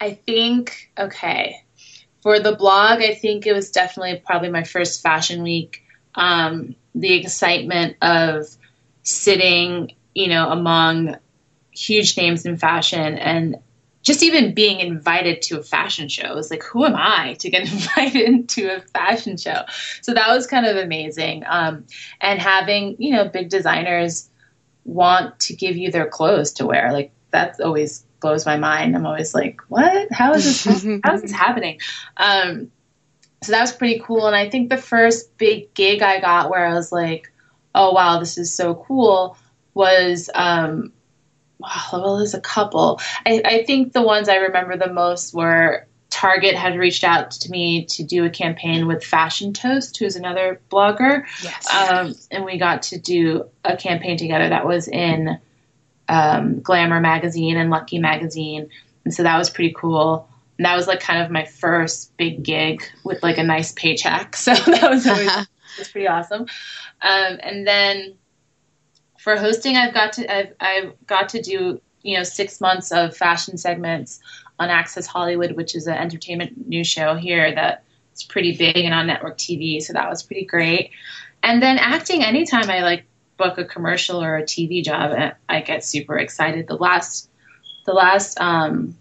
I 0.00 0.14
think, 0.14 0.90
okay, 0.98 1.62
for 2.22 2.38
the 2.38 2.54
blog, 2.54 3.00
I 3.00 3.14
think 3.14 3.46
it 3.46 3.52
was 3.52 3.70
definitely 3.70 4.22
probably 4.24 4.50
my 4.50 4.64
first 4.64 5.02
fashion 5.02 5.42
week. 5.42 5.82
Um, 6.14 6.74
the 6.94 7.14
excitement 7.14 7.96
of 8.02 8.46
sitting, 9.02 9.92
you 10.14 10.28
know, 10.28 10.50
among 10.50 11.16
huge 11.70 12.16
names 12.16 12.44
in 12.44 12.56
fashion 12.56 13.16
and 13.16 13.56
just 14.02 14.22
even 14.22 14.54
being 14.54 14.80
invited 14.80 15.42
to 15.42 15.58
a 15.58 15.62
fashion 15.62 16.08
show 16.08 16.36
is 16.36 16.50
like, 16.50 16.62
who 16.62 16.84
am 16.84 16.94
I 16.96 17.34
to 17.40 17.50
get 17.50 17.62
invited 17.72 18.48
to 18.50 18.76
a 18.76 18.80
fashion 18.80 19.36
show? 19.36 19.62
So 20.02 20.14
that 20.14 20.28
was 20.28 20.46
kind 20.46 20.66
of 20.66 20.76
amazing. 20.76 21.44
Um, 21.46 21.84
and 22.20 22.40
having, 22.40 22.96
you 22.98 23.12
know, 23.12 23.28
big 23.28 23.50
designers 23.50 24.28
want 24.84 25.38
to 25.40 25.54
give 25.54 25.76
you 25.76 25.90
their 25.90 26.08
clothes 26.08 26.52
to 26.54 26.66
wear, 26.66 26.92
like 26.92 27.12
that's 27.30 27.60
always 27.60 28.04
blows 28.20 28.46
my 28.46 28.56
mind. 28.56 28.94
I'm 28.94 29.06
always 29.06 29.34
like, 29.34 29.60
what? 29.68 30.08
How 30.12 30.32
is 30.32 30.64
this? 30.64 30.86
how 31.04 31.14
is 31.14 31.22
this 31.22 31.32
happening? 31.32 31.80
Um, 32.16 32.70
so 33.42 33.52
that 33.52 33.60
was 33.60 33.72
pretty 33.72 34.02
cool. 34.04 34.26
And 34.26 34.36
I 34.36 34.50
think 34.50 34.68
the 34.68 34.76
first 34.76 35.36
big 35.38 35.72
gig 35.74 36.02
I 36.02 36.20
got 36.20 36.50
where 36.50 36.66
I 36.66 36.74
was 36.74 36.92
like, 36.92 37.32
oh 37.74 37.92
wow, 37.92 38.18
this 38.18 38.38
is 38.38 38.54
so 38.54 38.74
cool 38.74 39.36
was 39.74 40.28
um, 40.34 40.92
well, 41.58 42.18
there's 42.18 42.34
a 42.34 42.40
couple. 42.40 43.00
I, 43.26 43.42
I 43.44 43.64
think 43.64 43.92
the 43.92 44.02
ones 44.02 44.28
I 44.28 44.36
remember 44.36 44.76
the 44.76 44.92
most 44.92 45.34
were 45.34 45.86
Target 46.10 46.54
had 46.54 46.76
reached 46.76 47.04
out 47.04 47.30
to 47.32 47.50
me 47.50 47.84
to 47.86 48.02
do 48.02 48.24
a 48.24 48.30
campaign 48.30 48.86
with 48.86 49.04
Fashion 49.04 49.52
Toast, 49.52 49.96
who's 49.98 50.16
another 50.16 50.60
blogger. 50.70 51.24
Yes. 51.42 51.72
Um, 51.72 52.14
and 52.30 52.44
we 52.44 52.58
got 52.58 52.82
to 52.84 52.98
do 52.98 53.48
a 53.64 53.76
campaign 53.76 54.16
together 54.16 54.48
that 54.48 54.66
was 54.66 54.88
in 54.88 55.38
um, 56.10 56.60
Glamour 56.60 57.00
magazine 57.00 57.56
and 57.56 57.70
Lucky 57.70 57.98
magazine. 57.98 58.68
And 59.04 59.14
so 59.14 59.22
that 59.22 59.38
was 59.38 59.48
pretty 59.48 59.72
cool. 59.72 60.28
And 60.58 60.66
that 60.66 60.76
was 60.76 60.86
like 60.86 61.00
kind 61.00 61.22
of 61.22 61.30
my 61.30 61.44
first 61.44 62.14
big 62.16 62.42
gig 62.42 62.82
with 63.04 63.22
like 63.22 63.38
a 63.38 63.44
nice 63.44 63.72
paycheck. 63.72 64.36
So 64.36 64.52
that 64.52 64.90
was 64.90 65.06
always 65.06 65.30
was 65.78 65.88
pretty 65.88 66.08
awesome. 66.08 66.42
Um, 67.00 67.38
and 67.40 67.66
then 67.66 68.14
for 69.18 69.36
hosting, 69.36 69.76
I've 69.76 69.94
got 69.94 70.14
to 70.14 70.34
I've, 70.34 70.54
I've 70.60 71.06
got 71.06 71.30
to 71.30 71.40
do 71.42 71.80
you 72.02 72.16
know 72.16 72.24
six 72.24 72.60
months 72.60 72.90
of 72.90 73.16
fashion 73.16 73.56
segments 73.56 74.20
on 74.58 74.68
Access 74.68 75.06
Hollywood, 75.06 75.52
which 75.52 75.74
is 75.76 75.86
an 75.86 75.94
entertainment 75.94 76.68
news 76.68 76.88
show 76.88 77.14
here 77.14 77.54
that's 77.54 78.24
pretty 78.24 78.56
big 78.56 78.76
and 78.76 78.92
on 78.92 79.06
network 79.06 79.38
TV. 79.38 79.80
So 79.80 79.92
that 79.92 80.10
was 80.10 80.22
pretty 80.22 80.44
great. 80.44 80.90
And 81.42 81.62
then 81.62 81.78
acting, 81.78 82.22
anytime 82.22 82.68
I 82.68 82.80
like 82.80 83.04
book 83.40 83.56
a 83.56 83.64
commercial 83.64 84.22
or 84.22 84.36
a 84.36 84.42
TV 84.42 84.84
job, 84.84 85.12
and 85.12 85.34
I 85.48 85.62
get 85.62 85.82
super 85.82 86.16
excited. 86.18 86.68
The 86.68 86.76
last, 86.76 87.30
the 87.86 87.94
last, 87.94 88.38
um, 88.38 88.96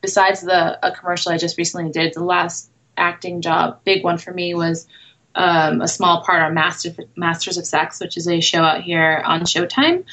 besides 0.00 0.40
the 0.40 0.84
a 0.84 0.90
commercial 0.90 1.30
I 1.30 1.36
just 1.36 1.58
recently 1.58 1.92
did, 1.92 2.14
the 2.14 2.24
last 2.24 2.70
acting 2.96 3.42
job, 3.42 3.80
big 3.84 4.02
one 4.02 4.16
for 4.16 4.32
me 4.32 4.54
was 4.54 4.88
um, 5.34 5.82
a 5.82 5.88
small 5.88 6.22
part 6.24 6.42
on 6.42 6.54
Master, 6.54 6.94
Masters 7.16 7.58
of 7.58 7.66
Sex, 7.66 8.00
which 8.00 8.16
is 8.16 8.26
a 8.26 8.40
show 8.40 8.62
out 8.62 8.82
here 8.82 9.22
on 9.24 9.42
Showtime. 9.42 10.04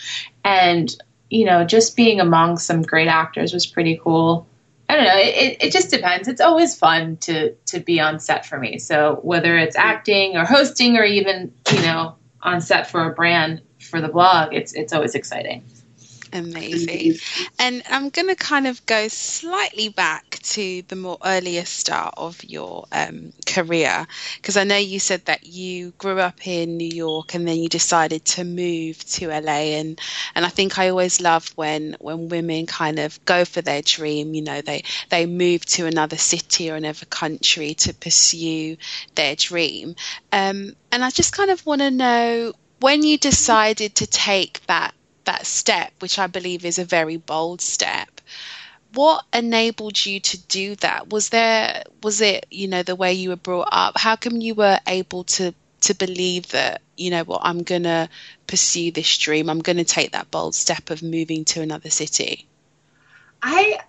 And, 0.44 0.94
you 1.30 1.46
know, 1.46 1.64
just 1.64 1.96
being 1.96 2.20
among 2.20 2.58
some 2.58 2.82
great 2.82 3.08
actors 3.08 3.54
was 3.54 3.66
pretty 3.66 3.98
cool. 4.04 4.46
I 4.90 4.96
don't 4.98 5.06
know. 5.06 5.18
It, 5.18 5.58
it 5.62 5.72
just 5.72 5.90
depends. 5.90 6.28
It's 6.28 6.42
always 6.42 6.76
fun 6.76 7.16
to 7.22 7.54
to 7.68 7.80
be 7.80 8.02
on 8.02 8.20
set 8.20 8.46
for 8.46 8.60
me. 8.60 8.78
So 8.80 9.20
whether 9.24 9.58
it's 9.58 9.78
acting 9.78 10.36
or 10.36 10.44
hosting 10.44 10.98
or 10.98 11.06
even 11.06 11.54
you 11.72 11.82
know 11.82 12.18
on 12.44 12.62
set 12.62 12.90
for 12.90 13.10
a 13.10 13.14
brand 13.14 13.62
for 13.80 14.02
the 14.02 14.08
blog, 14.08 14.54
it's 14.54 14.74
it's 14.74 14.94
always 14.94 15.16
exciting. 15.16 15.64
Amazing. 16.34 17.16
And 17.60 17.84
I'm 17.90 18.10
going 18.10 18.28
to 18.28 18.36
kind 18.36 18.66
of 18.66 18.84
go 18.88 19.08
slightly 19.08 19.90
back 19.90 20.40
to 20.44 20.82
the 20.88 20.96
more 20.96 21.18
earlier 21.24 21.64
start 21.64 22.16
of 22.18 22.44
your 22.44 22.86
um, 22.92 23.34
career, 23.46 24.08
because 24.38 24.58
I 24.58 24.64
know 24.64 24.76
you 24.76 25.00
said 25.00 25.26
that 25.26 25.46
you 25.46 25.92
grew 25.92 26.20
up 26.20 26.48
in 26.48 26.78
New 26.78 26.90
York 26.90 27.36
and 27.36 27.48
then 27.48 27.58
you 27.58 27.70
decided 27.70 28.26
to 28.26 28.44
move 28.44 29.06
to 29.12 29.28
LA. 29.28 29.78
And, 29.78 30.02
and 30.34 30.44
I 30.44 30.50
think 30.50 30.80
I 30.80 30.90
always 30.90 31.22
love 31.22 31.52
when, 31.56 31.96
when 32.00 32.30
women 32.30 32.66
kind 32.66 32.98
of 32.98 33.24
go 33.26 33.46
for 33.46 33.62
their 33.62 33.84
dream, 33.84 34.34
you 34.34 34.42
know, 34.42 34.62
they, 34.62 34.84
they 35.10 35.28
move 35.28 35.66
to 35.68 35.86
another 35.86 36.18
city 36.18 36.72
or 36.72 36.76
another 36.76 37.06
country 37.06 37.76
to 37.76 37.94
pursue 37.94 38.78
their 39.14 39.36
dream. 39.36 39.96
Um, 40.32 40.76
and 40.92 41.04
I 41.04 41.12
just 41.12 41.36
kind 41.36 41.52
of 41.52 41.64
want 41.66 41.82
to 41.82 41.92
know 41.92 42.54
when 42.80 43.04
you 43.04 43.18
decided 43.18 43.96
to 43.96 44.08
take 44.08 44.66
that 44.66 44.94
that 45.26 45.46
step, 45.46 45.92
which 46.00 46.20
I 46.20 46.28
believe 46.28 46.66
is 46.66 46.80
a 46.80 46.86
very 46.86 47.18
bold 47.18 47.62
step, 47.62 48.22
what 48.94 49.26
enabled 49.34 50.06
you 50.06 50.20
to 50.20 50.38
do 50.48 50.76
that? 50.78 51.10
Was 51.10 51.30
there 51.30 51.84
was 52.02 52.22
it, 52.22 52.46
you 52.52 52.68
know, 52.68 52.84
the 52.84 52.96
way 52.96 53.14
you 53.14 53.30
were 53.30 53.36
brought 53.36 53.70
up? 53.72 53.98
How 53.98 54.16
come 54.16 54.38
you 54.38 54.56
were 54.56 54.80
able 54.88 55.24
to 55.26 55.54
to 55.82 55.94
believe 55.96 56.48
that, 56.50 56.82
you 56.96 57.10
know 57.12 57.24
what, 57.24 57.42
I'm 57.44 57.64
gonna 57.64 58.10
pursue 58.48 58.92
this 58.92 59.18
dream, 59.18 59.50
I'm 59.50 59.60
gonna 59.60 59.84
take 59.84 60.12
that 60.12 60.32
bold 60.32 60.56
step 60.56 60.90
of 60.90 61.04
moving 61.04 61.46
to 61.46 61.62
another 61.62 61.90
city? 61.90 62.48
I 63.42 63.80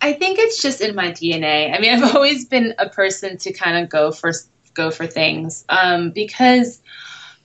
I 0.00 0.14
think 0.14 0.38
it's 0.38 0.62
just 0.62 0.80
in 0.80 0.94
my 0.94 1.10
DNA. 1.10 1.74
I 1.74 1.80
mean, 1.80 1.92
I've 2.02 2.14
always 2.14 2.46
been 2.46 2.74
a 2.78 2.88
person 2.88 3.38
to 3.38 3.52
kind 3.52 3.82
of 3.82 3.88
go 3.88 4.10
for 4.12 4.32
go 4.74 4.90
for 4.90 5.06
things 5.06 5.64
um, 5.68 6.10
because 6.10 6.80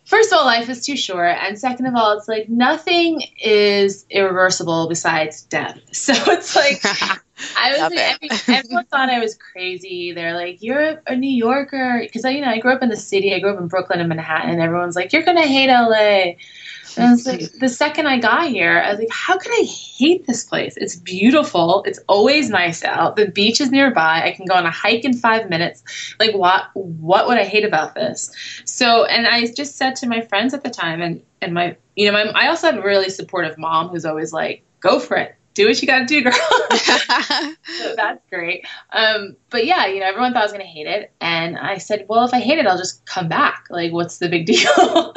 first 0.05 0.31
of 0.31 0.37
all, 0.37 0.45
life 0.45 0.69
is 0.69 0.85
too 0.85 0.95
short, 0.95 1.37
and 1.41 1.59
second 1.59 1.87
of 1.87 1.95
all, 1.95 2.17
it's 2.17 2.27
like 2.27 2.47
nothing 2.47 3.21
is 3.41 4.05
irreversible 4.09 4.87
besides 4.87 5.43
death. 5.43 5.79
So 5.91 6.13
it's 6.13 6.55
like 6.55 6.81
I 7.57 7.71
was 7.71 7.91
like, 7.91 8.19
every, 8.21 8.55
everyone 8.55 8.85
thought 8.85 9.09
I 9.09 9.19
was 9.19 9.35
crazy. 9.35 10.13
They're 10.13 10.35
like, 10.35 10.61
"You're 10.61 11.01
a 11.07 11.15
New 11.15 11.29
Yorker," 11.29 11.99
because 12.01 12.23
I, 12.23 12.29
you 12.29 12.41
know, 12.41 12.49
I 12.49 12.59
grew 12.59 12.71
up 12.71 12.83
in 12.83 12.89
the 12.89 12.95
city. 12.95 13.33
I 13.33 13.39
grew 13.39 13.53
up 13.53 13.59
in 13.59 13.67
Brooklyn 13.67 13.99
and 13.99 14.09
Manhattan. 14.09 14.51
And 14.51 14.61
everyone's 14.61 14.95
like, 14.95 15.11
"You're 15.11 15.23
gonna 15.23 15.47
hate 15.47 15.69
LA." 15.69 16.35
And 16.97 17.07
I 17.07 17.11
was 17.11 17.25
like, 17.25 17.51
the 17.59 17.69
second 17.69 18.07
I 18.07 18.19
got 18.19 18.47
here, 18.47 18.81
I 18.81 18.91
was 18.91 18.99
like, 18.99 19.09
how 19.11 19.37
could 19.37 19.51
I 19.51 19.63
hate 19.65 20.25
this 20.25 20.43
place? 20.43 20.75
It's 20.77 20.95
beautiful. 20.95 21.83
It's 21.85 21.99
always 22.07 22.49
nice 22.49 22.83
out. 22.83 23.15
The 23.15 23.27
beach 23.27 23.61
is 23.61 23.71
nearby. 23.71 24.21
I 24.23 24.31
can 24.31 24.45
go 24.45 24.55
on 24.55 24.65
a 24.65 24.71
hike 24.71 25.05
in 25.05 25.13
five 25.13 25.49
minutes. 25.49 25.83
Like, 26.19 26.35
what? 26.35 26.69
What 26.73 27.27
would 27.27 27.37
I 27.37 27.43
hate 27.43 27.65
about 27.65 27.95
this? 27.95 28.31
So, 28.65 29.05
and 29.05 29.27
I 29.27 29.45
just 29.47 29.77
said 29.77 29.95
to 29.97 30.07
my 30.07 30.21
friends 30.21 30.53
at 30.53 30.63
the 30.63 30.69
time, 30.69 31.01
and 31.01 31.21
and 31.41 31.53
my, 31.53 31.77
you 31.95 32.11
know, 32.11 32.13
my, 32.13 32.31
I 32.31 32.47
also 32.47 32.67
have 32.67 32.77
a 32.77 32.85
really 32.85 33.09
supportive 33.09 33.57
mom 33.57 33.89
who's 33.89 34.05
always 34.05 34.33
like, 34.33 34.63
go 34.79 34.99
for 34.99 35.17
it 35.17 35.35
do 35.55 35.67
what 35.67 35.81
you 35.81 35.87
got 35.87 35.99
to 35.99 36.05
do, 36.05 36.21
girl. 36.21 36.33
so 36.71 37.95
that's 37.95 38.21
great. 38.29 38.67
Um, 38.91 39.37
but 39.49 39.65
yeah, 39.65 39.87
you 39.87 40.01
know, 40.01 40.05
everyone 40.05 40.33
thought 40.33 40.41
I 40.41 40.45
was 40.45 40.51
going 40.51 40.65
to 40.65 40.71
hate 40.71 40.85
it. 40.85 41.11
And 41.19 41.57
I 41.57 41.77
said, 41.77 42.05
well, 42.07 42.25
if 42.25 42.33
I 42.33 42.41
hate 42.41 42.59
it, 42.59 42.67
I'll 42.67 42.77
just 42.77 43.05
come 43.05 43.29
back. 43.29 43.65
Like, 43.69 43.91
what's 43.91 44.19
the 44.19 44.29
big 44.29 44.45
deal? 44.45 45.13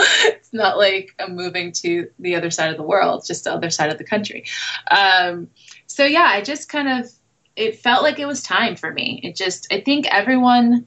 It's 0.48 0.54
not 0.54 0.78
like 0.78 1.14
I'm 1.18 1.36
moving 1.36 1.72
to 1.72 2.08
the 2.18 2.36
other 2.36 2.50
side 2.50 2.70
of 2.70 2.78
the 2.78 2.82
world, 2.82 3.24
just 3.26 3.44
the 3.44 3.52
other 3.52 3.68
side 3.68 3.90
of 3.90 3.98
the 3.98 4.04
country. 4.04 4.46
Um, 4.90 5.50
so 5.86 6.06
yeah, 6.06 6.26
I 6.26 6.40
just 6.40 6.70
kind 6.70 6.88
of, 6.88 7.10
it 7.54 7.76
felt 7.80 8.02
like 8.02 8.18
it 8.18 8.26
was 8.26 8.42
time 8.42 8.74
for 8.76 8.90
me. 8.90 9.20
It 9.22 9.36
just, 9.36 9.70
I 9.70 9.82
think 9.82 10.06
everyone, 10.06 10.86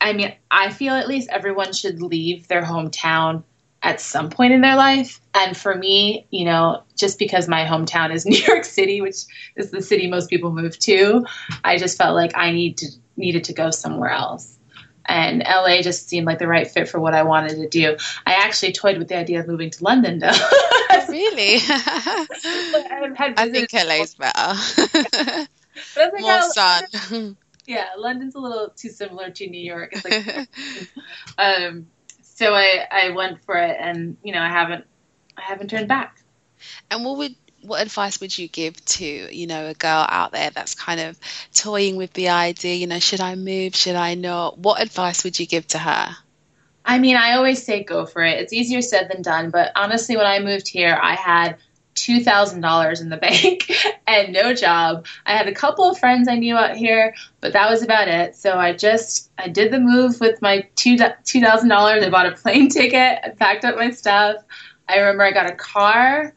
I 0.00 0.14
mean, 0.14 0.34
I 0.50 0.70
feel 0.70 0.94
at 0.94 1.06
least 1.06 1.28
everyone 1.30 1.72
should 1.72 2.02
leave 2.02 2.48
their 2.48 2.62
hometown 2.62 3.44
at 3.82 4.00
some 4.00 4.30
point 4.30 4.52
in 4.52 4.62
their 4.62 4.76
life. 4.76 5.20
And 5.32 5.56
for 5.56 5.74
me, 5.74 6.26
you 6.30 6.44
know, 6.44 6.82
just 6.96 7.20
because 7.20 7.46
my 7.46 7.66
hometown 7.66 8.12
is 8.12 8.26
New 8.26 8.36
York 8.36 8.64
City, 8.64 9.00
which 9.00 9.18
is 9.54 9.70
the 9.70 9.80
city 9.80 10.08
most 10.08 10.28
people 10.28 10.52
move 10.52 10.76
to, 10.80 11.24
I 11.62 11.76
just 11.76 11.96
felt 11.96 12.16
like 12.16 12.36
I 12.36 12.50
need 12.50 12.78
to 12.78 12.86
needed 13.16 13.44
to 13.44 13.52
go 13.52 13.70
somewhere 13.70 14.10
else. 14.10 14.56
And 15.10 15.42
LA 15.42 15.82
just 15.82 16.08
seemed 16.08 16.26
like 16.26 16.38
the 16.38 16.46
right 16.46 16.70
fit 16.70 16.88
for 16.88 17.00
what 17.00 17.14
I 17.14 17.24
wanted 17.24 17.56
to 17.56 17.68
do. 17.68 17.96
I 18.24 18.34
actually 18.34 18.72
toyed 18.72 18.96
with 18.96 19.08
the 19.08 19.16
idea 19.16 19.40
of 19.40 19.48
moving 19.48 19.70
to 19.70 19.84
London, 19.84 20.20
though. 20.20 20.28
really? 21.08 21.56
I, 23.36 23.50
think 23.50 23.74
is 23.74 24.14
better. 24.14 25.48
More 26.20 26.42
sun. 26.42 27.36
Yeah, 27.66 27.86
London's 27.98 28.36
a 28.36 28.38
little 28.38 28.70
too 28.70 28.88
similar 28.90 29.30
to 29.30 29.48
New 29.48 29.60
York. 29.60 29.92
It's 29.92 30.04
like, 30.04 30.48
um, 31.38 31.86
so 32.22 32.54
I, 32.54 32.86
I 32.90 33.10
went 33.10 33.44
for 33.44 33.56
it 33.56 33.76
and 33.78 34.16
you 34.22 34.32
know 34.32 34.40
I 34.40 34.48
haven't 34.48 34.86
I 35.36 35.42
haven't 35.42 35.70
turned 35.70 35.88
back. 35.88 36.22
And 36.90 37.04
what 37.04 37.18
would 37.18 37.34
what 37.62 37.82
advice 37.82 38.20
would 38.20 38.36
you 38.36 38.48
give 38.48 38.82
to 38.84 39.04
you 39.04 39.46
know 39.46 39.66
a 39.66 39.74
girl 39.74 40.06
out 40.08 40.32
there 40.32 40.50
that's 40.50 40.74
kind 40.74 41.00
of 41.00 41.18
toying 41.54 41.96
with 41.96 42.12
the 42.14 42.28
idea 42.28 42.74
you 42.74 42.86
know 42.86 42.98
should 42.98 43.20
I 43.20 43.34
move 43.34 43.74
should 43.74 43.96
I 43.96 44.14
not 44.14 44.58
what 44.58 44.80
advice 44.80 45.24
would 45.24 45.38
you 45.38 45.46
give 45.46 45.66
to 45.68 45.78
her? 45.78 46.16
I 46.84 46.98
mean 46.98 47.16
I 47.16 47.32
always 47.32 47.64
say 47.64 47.84
go 47.84 48.06
for 48.06 48.22
it. 48.24 48.38
It's 48.40 48.52
easier 48.52 48.82
said 48.82 49.10
than 49.10 49.22
done, 49.22 49.50
but 49.50 49.72
honestly 49.76 50.16
when 50.16 50.26
I 50.26 50.40
moved 50.40 50.68
here 50.68 50.98
I 51.00 51.14
had 51.14 51.56
$2,000 51.96 53.00
in 53.00 53.08
the 53.08 53.16
bank 53.18 53.70
and 54.06 54.32
no 54.32 54.54
job. 54.54 55.06
I 55.26 55.36
had 55.36 55.48
a 55.48 55.54
couple 55.54 55.88
of 55.88 55.98
friends 55.98 56.28
I 56.28 56.36
knew 56.36 56.56
out 56.56 56.76
here, 56.76 57.14
but 57.40 57.52
that 57.52 57.70
was 57.70 57.82
about 57.82 58.08
it. 58.08 58.36
So 58.36 58.56
I 58.58 58.72
just 58.72 59.30
I 59.38 59.48
did 59.48 59.72
the 59.72 59.80
move 59.80 60.20
with 60.20 60.40
my 60.40 60.66
two 60.76 60.96
$2,000. 60.96 61.72
I 62.04 62.10
bought 62.10 62.26
a 62.26 62.32
plane 62.32 62.68
ticket, 62.70 63.18
I 63.22 63.30
packed 63.30 63.64
up 63.64 63.76
my 63.76 63.90
stuff. 63.90 64.36
I 64.88 64.98
remember 64.98 65.24
I 65.24 65.32
got 65.32 65.50
a 65.50 65.54
car. 65.54 66.34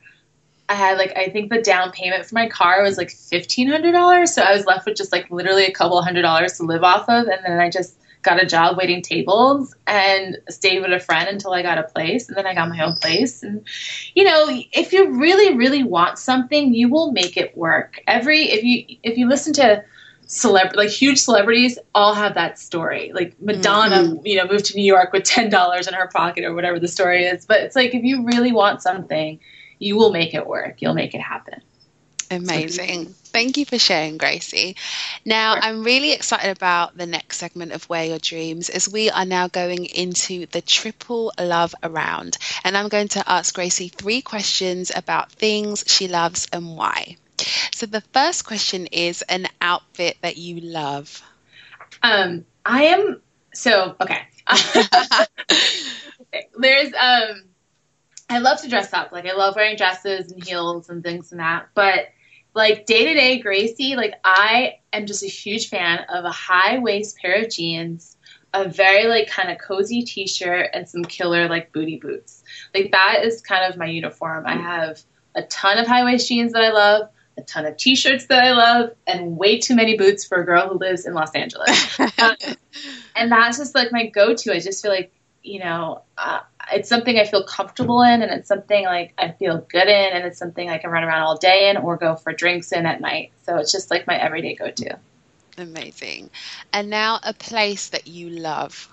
I 0.69 0.75
had 0.75 0.97
like 0.97 1.15
I 1.17 1.29
think 1.29 1.51
the 1.51 1.61
down 1.61 1.91
payment 1.91 2.25
for 2.25 2.35
my 2.35 2.47
car 2.47 2.81
was 2.83 2.97
like 2.97 3.09
$1500. 3.09 4.27
So 4.27 4.41
I 4.41 4.55
was 4.55 4.65
left 4.65 4.85
with 4.85 4.97
just 4.97 5.11
like 5.11 5.29
literally 5.29 5.65
a 5.65 5.71
couple 5.71 6.01
hundred 6.01 6.21
dollars 6.21 6.57
to 6.57 6.63
live 6.63 6.83
off 6.83 7.09
of 7.09 7.27
and 7.27 7.39
then 7.45 7.59
I 7.59 7.69
just 7.69 7.97
got 8.23 8.41
a 8.41 8.45
job 8.45 8.77
waiting 8.77 9.01
tables 9.01 9.75
and 9.85 10.37
stayed 10.49 10.81
with 10.81 10.91
a 10.91 10.99
friend 10.99 11.27
until 11.27 11.53
I 11.53 11.61
got 11.61 11.77
a 11.77 11.83
place 11.83 12.27
and 12.27 12.37
then 12.37 12.47
I 12.47 12.53
got 12.53 12.69
my 12.69 12.83
own 12.83 12.93
place 12.95 13.43
and 13.43 13.65
you 14.15 14.23
know 14.23 14.47
if 14.71 14.93
you 14.93 15.19
really 15.19 15.55
really 15.55 15.83
want 15.83 16.17
something 16.17 16.73
you 16.73 16.87
will 16.87 17.11
make 17.11 17.37
it 17.37 17.55
work 17.55 18.01
every 18.07 18.43
if 18.43 18.63
you 18.63 18.97
if 19.03 19.17
you 19.17 19.27
listen 19.27 19.53
to 19.53 19.83
celeb 20.25 20.75
like 20.75 20.89
huge 20.89 21.19
celebrities 21.19 21.77
all 21.93 22.13
have 22.13 22.33
that 22.35 22.57
story 22.57 23.11
like 23.13 23.35
Madonna 23.41 23.97
mm-hmm. 23.97 24.25
you 24.25 24.37
know 24.37 24.47
moved 24.47 24.65
to 24.65 24.77
New 24.77 24.85
York 24.85 25.11
with 25.11 25.23
$10 25.23 25.87
in 25.87 25.93
her 25.93 26.07
pocket 26.07 26.45
or 26.45 26.53
whatever 26.55 26.79
the 26.79 26.87
story 26.87 27.25
is 27.25 27.45
but 27.45 27.59
it's 27.59 27.75
like 27.75 27.93
if 27.93 28.03
you 28.03 28.23
really 28.23 28.53
want 28.53 28.81
something 28.81 29.37
you 29.79 29.95
will 29.97 30.11
make 30.11 30.33
it 30.33 30.45
work 30.45 30.81
you'll 30.81 30.93
make 30.93 31.13
it 31.13 31.21
happen 31.21 31.61
Amazing. 32.31 33.13
Thank 33.25 33.57
you 33.57 33.65
for 33.65 33.77
sharing, 33.77 34.17
Gracie. 34.17 34.75
Now, 35.25 35.53
sure. 35.53 35.63
I'm 35.63 35.83
really 35.83 36.13
excited 36.13 36.55
about 36.55 36.97
the 36.97 37.05
next 37.05 37.37
segment 37.37 37.73
of 37.73 37.87
Wear 37.89 38.05
Your 38.05 38.19
Dreams 38.19 38.69
as 38.69 38.89
we 38.89 39.09
are 39.09 39.25
now 39.25 39.47
going 39.47 39.85
into 39.85 40.47
the 40.47 40.61
triple 40.61 41.31
love 41.39 41.75
around. 41.83 42.37
And 42.63 42.75
I'm 42.75 42.87
going 42.87 43.09
to 43.09 43.23
ask 43.29 43.53
Gracie 43.53 43.89
three 43.89 44.21
questions 44.21 44.91
about 44.95 45.31
things 45.31 45.83
she 45.87 46.07
loves 46.07 46.47
and 46.51 46.75
why. 46.75 47.17
So 47.73 47.85
the 47.85 48.01
first 48.01 48.45
question 48.45 48.87
is 48.87 49.21
an 49.23 49.47
outfit 49.61 50.17
that 50.21 50.37
you 50.37 50.59
love. 50.61 51.21
Um, 52.01 52.45
I 52.65 52.85
am 52.85 53.21
so 53.53 53.95
okay. 54.01 54.21
There's 56.57 56.93
um 56.99 57.43
I 58.33 58.39
love 58.39 58.61
to 58.61 58.69
dress 58.69 58.91
up. 58.93 59.11
Like 59.11 59.25
I 59.25 59.33
love 59.33 59.55
wearing 59.55 59.77
dresses 59.77 60.31
and 60.31 60.43
heels 60.43 60.89
and 60.89 61.03
things 61.03 61.31
and 61.31 61.39
that. 61.39 61.69
But 61.73 62.09
like 62.53 62.85
day 62.85 63.05
to 63.05 63.13
day 63.13 63.39
Gracie, 63.39 63.95
like 63.95 64.13
I 64.23 64.79
am 64.91 65.05
just 65.05 65.23
a 65.23 65.27
huge 65.27 65.69
fan 65.69 66.05
of 66.09 66.25
a 66.25 66.31
high 66.31 66.79
waist 66.79 67.17
pair 67.17 67.43
of 67.43 67.51
jeans, 67.51 68.17
a 68.53 68.67
very 68.67 69.07
like 69.07 69.29
kind 69.29 69.51
of 69.51 69.57
cozy 69.57 70.03
t 70.03 70.27
shirt, 70.27 70.69
and 70.73 70.87
some 70.87 71.03
killer 71.03 71.47
like 71.47 71.71
booty 71.71 71.97
boots. 71.97 72.43
Like 72.73 72.91
that 72.91 73.23
is 73.23 73.41
kind 73.41 73.71
of 73.71 73.77
my 73.77 73.87
uniform. 73.87 74.45
I 74.45 74.55
have 74.55 75.01
a 75.35 75.43
ton 75.43 75.77
of 75.77 75.87
high 75.87 76.03
waist 76.03 76.27
jeans 76.27 76.53
that 76.53 76.63
I 76.63 76.71
love, 76.71 77.09
a 77.37 77.41
ton 77.41 77.65
of 77.65 77.77
t 77.77 77.95
shirts 77.95 78.27
that 78.27 78.43
I 78.43 78.51
love, 78.53 78.91
and 79.07 79.37
way 79.37 79.59
too 79.59 79.75
many 79.75 79.97
boots 79.97 80.25
for 80.25 80.39
a 80.39 80.45
girl 80.45 80.69
who 80.69 80.77
lives 80.77 81.05
in 81.05 81.13
Los 81.13 81.33
Angeles. 81.33 81.99
um, 82.19 82.35
and 83.15 83.31
that's 83.31 83.57
just 83.57 83.75
like 83.75 83.91
my 83.91 84.07
go 84.07 84.33
to. 84.33 84.53
I 84.53 84.59
just 84.59 84.81
feel 84.81 84.91
like, 84.91 85.11
you 85.41 85.59
know, 85.59 86.03
uh, 86.17 86.39
it's 86.71 86.89
something 86.89 87.19
I 87.19 87.25
feel 87.25 87.43
comfortable 87.43 88.01
in, 88.01 88.21
and 88.21 88.31
it's 88.31 88.47
something 88.47 88.85
like 88.85 89.13
I 89.17 89.31
feel 89.31 89.65
good 89.69 89.87
in, 89.87 90.13
and 90.13 90.25
it's 90.25 90.37
something 90.37 90.69
I 90.69 90.77
can 90.77 90.89
run 90.89 91.03
around 91.03 91.23
all 91.23 91.37
day 91.37 91.69
in 91.69 91.77
or 91.77 91.97
go 91.97 92.15
for 92.15 92.33
drinks 92.33 92.71
in 92.71 92.85
at 92.85 93.01
night. 93.01 93.31
So 93.45 93.57
it's 93.57 93.71
just 93.71 93.91
like 93.91 94.07
my 94.07 94.15
everyday 94.15 94.55
go 94.55 94.71
to. 94.71 94.99
Amazing. 95.57 96.29
And 96.71 96.89
now 96.89 97.19
a 97.23 97.33
place 97.33 97.89
that 97.89 98.07
you 98.07 98.29
love. 98.29 98.89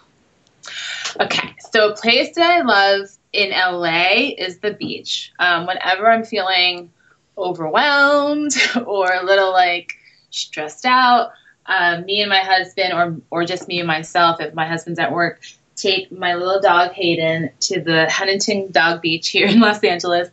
Okay, 1.19 1.55
so 1.73 1.91
a 1.91 1.97
place 1.97 2.35
that 2.37 2.51
I 2.51 2.63
love 2.63 3.09
in 3.33 3.51
LA 3.51 4.33
is 4.37 4.59
the 4.59 4.73
beach. 4.73 5.33
Um, 5.39 5.67
whenever 5.67 6.11
I'm 6.11 6.25
feeling 6.25 6.93
overwhelmed 7.39 8.53
or 8.87 9.13
a 9.13 9.25
little 9.25 9.53
like 9.53 9.95
stressed 10.31 10.85
out, 10.85 11.33
um, 11.67 12.05
me 12.05 12.21
and 12.21 12.29
my 12.29 12.41
husband, 12.41 12.93
or 12.93 13.17
or 13.31 13.45
just 13.45 13.69
me 13.69 13.79
and 13.79 13.87
myself, 13.87 14.41
if 14.41 14.55
my 14.55 14.67
husband's 14.67 14.99
at 14.99 15.13
work, 15.13 15.43
take 15.81 16.13
my 16.13 16.35
little 16.35 16.61
dog 16.61 16.93
Hayden 16.93 17.51
to 17.61 17.81
the 17.81 18.09
Huntington 18.11 18.71
Dog 18.71 19.01
Beach 19.01 19.29
here 19.29 19.47
in 19.47 19.61
Los 19.61 19.83
Angeles. 19.83 20.29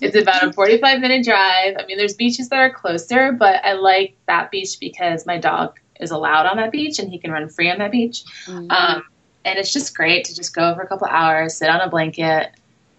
It's 0.00 0.16
about 0.16 0.42
a 0.42 0.52
45 0.52 1.00
minute 1.00 1.24
drive. 1.24 1.76
I 1.78 1.86
mean, 1.86 1.98
there's 1.98 2.14
beaches 2.14 2.48
that 2.48 2.58
are 2.58 2.70
closer, 2.70 3.32
but 3.32 3.64
I 3.64 3.74
like 3.74 4.16
that 4.26 4.50
beach 4.50 4.78
because 4.80 5.26
my 5.26 5.38
dog 5.38 5.78
is 6.00 6.10
allowed 6.10 6.46
on 6.46 6.56
that 6.56 6.72
beach 6.72 6.98
and 6.98 7.10
he 7.10 7.18
can 7.18 7.30
run 7.30 7.48
free 7.48 7.70
on 7.70 7.78
that 7.78 7.90
beach. 7.90 8.24
Mm-hmm. 8.46 8.70
Um, 8.70 9.04
and 9.44 9.58
it's 9.58 9.72
just 9.72 9.96
great 9.96 10.26
to 10.26 10.34
just 10.34 10.54
go 10.54 10.74
for 10.74 10.82
a 10.82 10.86
couple 10.86 11.06
hours, 11.06 11.56
sit 11.56 11.68
on 11.68 11.80
a 11.80 11.88
blanket, 11.88 12.52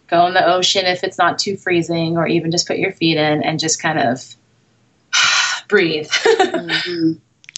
go 0.08 0.28
in 0.28 0.34
the 0.34 0.46
ocean 0.46 0.86
if 0.86 1.04
it's 1.04 1.18
not 1.18 1.40
too 1.40 1.56
freezing, 1.58 2.18
or 2.18 2.28
even 2.28 2.52
just 2.52 2.68
put 2.68 2.78
your 2.78 2.92
feet 2.92 3.18
in 3.18 3.44
and 3.44 3.60
just 3.60 3.82
kind 3.82 4.00
of 4.00 4.36
breathe. 5.68 6.10
mm-hmm. 6.12 7.14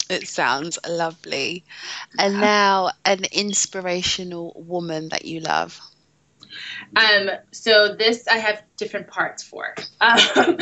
It 0.10 0.28
sounds 0.28 0.78
lovely. 0.88 1.64
And 2.18 2.40
now, 2.40 2.92
an 3.04 3.26
inspirational 3.32 4.54
woman 4.56 5.10
that 5.10 5.26
you 5.26 5.40
love. 5.40 5.80
Um, 6.96 7.30
so 7.52 7.96
this 7.96 8.28
I 8.28 8.38
have 8.38 8.64
different 8.78 9.08
parts 9.08 9.44
for. 9.44 9.74
Um, 10.00 10.18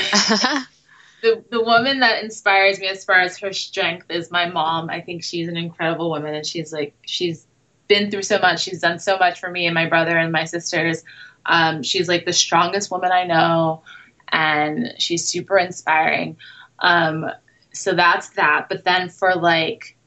the 1.22 1.44
the 1.50 1.64
woman 1.64 2.00
that 2.00 2.24
inspires 2.24 2.80
me 2.80 2.88
as 2.88 3.06
far 3.06 3.20
as 3.20 3.38
her 3.40 3.54
strength 3.54 4.08
is 4.10 4.32
my 4.32 4.50
mom. 4.50 4.90
I 4.90 5.02
think 5.02 5.24
she's 5.24 5.48
an 5.48 5.58
incredible 5.58 6.10
woman, 6.10 6.34
and 6.34 6.46
she's 6.46 6.72
like 6.72 6.96
she's 7.06 7.46
been 7.88 8.12
through 8.12 8.24
so 8.24 8.40
much. 8.40 8.62
She's 8.62 8.80
done 8.80 9.00
so 9.00 9.18
much 9.18 9.40
for 9.40 9.50
me 9.50 9.66
and 9.66 9.76
my 9.76 9.88
brother 9.88 10.18
and 10.18 10.32
my 10.32 10.46
sisters. 10.46 11.04
Um, 11.46 11.84
she's 11.84 12.08
like 12.08 12.26
the 12.26 12.34
strongest 12.34 12.90
woman 12.90 13.12
I 13.12 13.26
know, 13.26 13.84
and 14.32 14.94
she's 14.98 15.28
super 15.28 15.58
inspiring. 15.58 16.38
Um, 16.80 17.30
so 17.74 17.94
that's 17.94 18.30
that. 18.32 18.68
But 18.70 18.84
then 18.84 19.10
for 19.10 19.36
like 19.36 19.98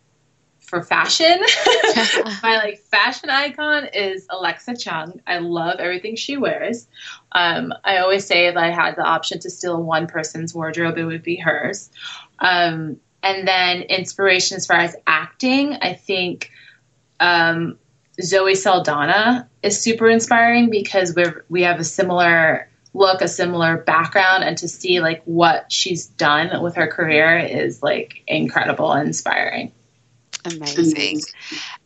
for 0.60 0.82
fashion, 0.82 1.38
my 2.42 2.56
like 2.56 2.78
fashion 2.78 3.30
icon 3.30 3.86
is 3.92 4.26
Alexa 4.30 4.76
Chung. 4.76 5.20
I 5.26 5.38
love 5.38 5.78
everything 5.78 6.16
she 6.16 6.36
wears. 6.36 6.88
Um, 7.32 7.72
I 7.84 7.98
always 7.98 8.26
say 8.26 8.46
if 8.46 8.56
I 8.56 8.70
had 8.70 8.96
the 8.96 9.04
option 9.04 9.38
to 9.40 9.50
steal 9.50 9.80
one 9.80 10.06
person's 10.06 10.54
wardrobe, 10.54 10.98
it 10.98 11.04
would 11.04 11.22
be 11.22 11.36
hers. 11.36 11.90
Um, 12.38 12.98
and 13.22 13.46
then 13.46 13.82
inspiration 13.82 14.56
as 14.56 14.66
far 14.66 14.78
as 14.78 14.96
acting, 15.06 15.74
I 15.74 15.94
think 15.94 16.50
um, 17.20 17.78
Zoe 18.20 18.54
Saldana 18.54 19.48
is 19.62 19.80
super 19.80 20.08
inspiring 20.08 20.70
because 20.70 21.14
we're 21.14 21.44
we 21.48 21.62
have 21.62 21.80
a 21.80 21.84
similar 21.84 22.68
look, 22.96 23.20
a 23.20 23.28
similar 23.28 23.76
background, 23.76 24.44
and 24.44 24.58
to 24.58 24.68
see 24.68 25.00
like 25.00 25.22
what 25.24 25.70
she's 25.70 26.06
done 26.06 26.62
with 26.62 26.76
her 26.76 26.86
career 26.86 27.38
is 27.38 27.82
like 27.82 28.22
incredible 28.26 28.92
and 28.92 29.08
inspiring. 29.08 29.72
Amazing. 30.44 31.22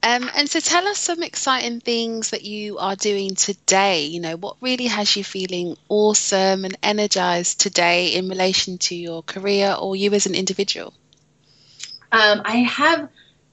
Um, 0.02 0.28
and 0.34 0.48
so 0.48 0.60
tell 0.60 0.86
us 0.86 0.98
some 0.98 1.22
exciting 1.22 1.80
things 1.80 2.30
that 2.30 2.44
you 2.44 2.78
are 2.78 2.94
doing 2.94 3.34
today. 3.34 4.06
You 4.06 4.20
know, 4.20 4.36
what 4.36 4.56
really 4.60 4.86
has 4.86 5.16
you 5.16 5.24
feeling 5.24 5.76
awesome 5.88 6.64
and 6.64 6.76
energized 6.82 7.60
today 7.60 8.08
in 8.14 8.28
relation 8.28 8.78
to 8.78 8.94
your 8.94 9.22
career 9.22 9.74
or 9.78 9.96
you 9.96 10.12
as 10.12 10.26
an 10.26 10.34
individual? 10.34 10.92
Um, 12.12 12.42
I 12.44 12.56
have 12.56 13.08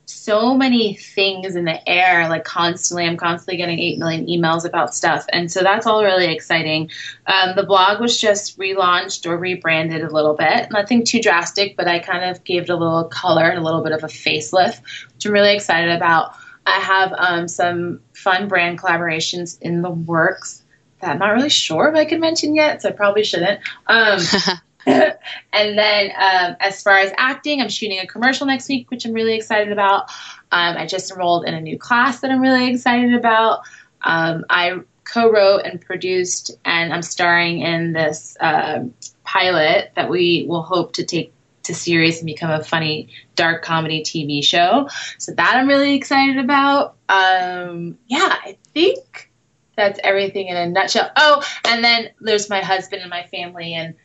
so 0.09 0.55
many 0.55 0.95
things 0.95 1.55
in 1.55 1.65
the 1.65 1.87
air, 1.87 2.29
like 2.29 2.45
constantly. 2.45 3.05
I'm 3.05 3.17
constantly 3.17 3.57
getting 3.57 3.79
8 3.79 3.99
million 3.99 4.25
emails 4.27 4.65
about 4.65 4.95
stuff. 4.95 5.25
And 5.33 5.51
so 5.51 5.61
that's 5.61 5.85
all 5.85 6.03
really 6.03 6.31
exciting. 6.33 6.89
Um, 7.25 7.55
the 7.55 7.63
blog 7.63 7.99
was 7.99 8.19
just 8.19 8.57
relaunched 8.57 9.25
or 9.25 9.37
rebranded 9.37 10.01
a 10.03 10.09
little 10.09 10.33
bit. 10.33 10.71
Nothing 10.71 11.03
too 11.03 11.21
drastic, 11.21 11.75
but 11.75 11.87
I 11.87 11.99
kind 11.99 12.23
of 12.23 12.43
gave 12.45 12.63
it 12.63 12.69
a 12.69 12.75
little 12.75 13.03
color 13.05 13.49
and 13.49 13.59
a 13.59 13.63
little 13.63 13.83
bit 13.83 13.91
of 13.91 14.03
a 14.03 14.07
facelift, 14.07 14.81
which 15.13 15.25
I'm 15.25 15.33
really 15.33 15.53
excited 15.53 15.93
about. 15.93 16.33
I 16.65 16.79
have 16.79 17.13
um, 17.17 17.47
some 17.47 18.01
fun 18.13 18.47
brand 18.47 18.79
collaborations 18.79 19.61
in 19.61 19.81
the 19.81 19.89
works 19.89 20.63
that 20.99 21.11
I'm 21.11 21.19
not 21.19 21.33
really 21.33 21.49
sure 21.49 21.89
if 21.89 21.95
I 21.95 22.05
can 22.05 22.19
mention 22.19 22.55
yet, 22.55 22.81
so 22.81 22.89
I 22.89 22.91
probably 22.93 23.23
shouldn't. 23.23 23.59
Um, 23.87 24.19
and 25.53 25.77
then 25.77 26.11
um, 26.11 26.55
as 26.61 26.81
far 26.81 26.97
as 26.97 27.11
acting, 27.17 27.61
I'm 27.61 27.67
shooting 27.67 27.99
a 27.99 28.07
commercial 28.07 28.47
next 28.47 28.69
week, 28.69 28.89
which 28.89 29.05
I'm 29.05 29.11
really 29.11 29.35
excited 29.35 29.73
about. 29.73 30.09
Um, 30.51 30.77
I 30.77 30.85
just 30.85 31.11
enrolled 31.11 31.45
in 31.45 31.53
a 31.53 31.59
new 31.59 31.77
class 31.77 32.21
that 32.21 32.31
I'm 32.31 32.39
really 32.39 32.69
excited 32.71 33.13
about. 33.13 33.61
Um, 34.01 34.45
I 34.49 34.79
co-wrote 35.03 35.65
and 35.65 35.81
produced, 35.81 36.51
and 36.63 36.93
I'm 36.93 37.01
starring 37.01 37.59
in 37.59 37.91
this 37.91 38.37
uh, 38.39 38.85
pilot 39.25 39.91
that 39.95 40.09
we 40.09 40.45
will 40.47 40.63
hope 40.63 40.93
to 40.93 41.03
take 41.03 41.33
to 41.63 41.75
series 41.75 42.19
and 42.19 42.25
become 42.25 42.49
a 42.49 42.63
funny 42.63 43.09
dark 43.35 43.61
comedy 43.61 44.03
TV 44.03 44.41
show. 44.41 44.87
So 45.17 45.33
that 45.33 45.57
I'm 45.57 45.67
really 45.67 45.95
excited 45.95 46.37
about. 46.37 46.95
Um, 47.09 47.97
yeah, 48.07 48.19
I 48.31 48.57
think 48.73 49.31
that's 49.75 49.99
everything 50.01 50.47
in 50.47 50.55
a 50.55 50.69
nutshell. 50.69 51.11
Oh, 51.17 51.43
and 51.65 51.83
then 51.83 52.09
there's 52.21 52.49
my 52.49 52.61
husband 52.61 53.01
and 53.01 53.09
my 53.09 53.23
family 53.23 53.73
and 53.73 53.95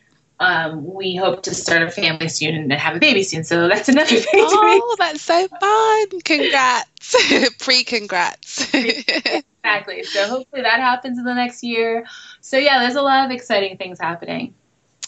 um, 0.41 0.85
we 0.85 1.15
hope 1.15 1.45
to 1.45 1.55
start 1.55 1.83
a 1.83 1.91
family 1.91 2.29
soon 2.29 2.55
and 2.55 2.73
have 2.73 2.97
a 2.97 2.99
baby 2.99 3.23
soon. 3.23 3.45
So 3.45 3.69
that's 3.69 3.89
another 3.89 4.07
thing. 4.17 4.45
Oh, 4.49 4.97
that's 4.99 5.23
so 5.23 5.49
fun! 5.49 6.21
Congrats, 6.23 7.59
pre-congrats. 7.59 8.75
exactly. 8.75 10.03
So 10.03 10.27
hopefully 10.29 10.63
that 10.63 10.81
happens 10.81 11.19
in 11.19 11.25
the 11.25 11.35
next 11.35 11.63
year. 11.63 12.07
So 12.41 12.59
yeah, 12.59 12.81
there's 12.81 12.97
a 12.97 13.03
lot 13.03 13.27
of 13.27 13.31
exciting 13.31 13.77
things 13.77 14.01
happening. 14.01 14.55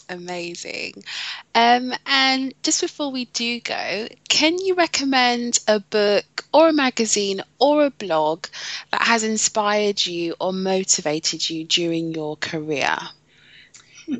Amazing. 0.07 1.03
Um, 1.55 1.93
and 2.05 2.53
just 2.61 2.81
before 2.81 3.11
we 3.11 3.25
do 3.25 3.59
go, 3.59 4.07
can 4.29 4.59
you 4.59 4.75
recommend 4.75 5.59
a 5.67 5.79
book 5.79 6.45
or 6.53 6.69
a 6.69 6.73
magazine 6.73 7.41
or 7.59 7.85
a 7.85 7.89
blog 7.89 8.45
that 8.91 9.01
has 9.01 9.23
inspired 9.23 10.05
you 10.05 10.35
or 10.39 10.53
motivated 10.53 11.49
you 11.49 11.65
during 11.65 12.13
your 12.13 12.37
career? 12.37 12.95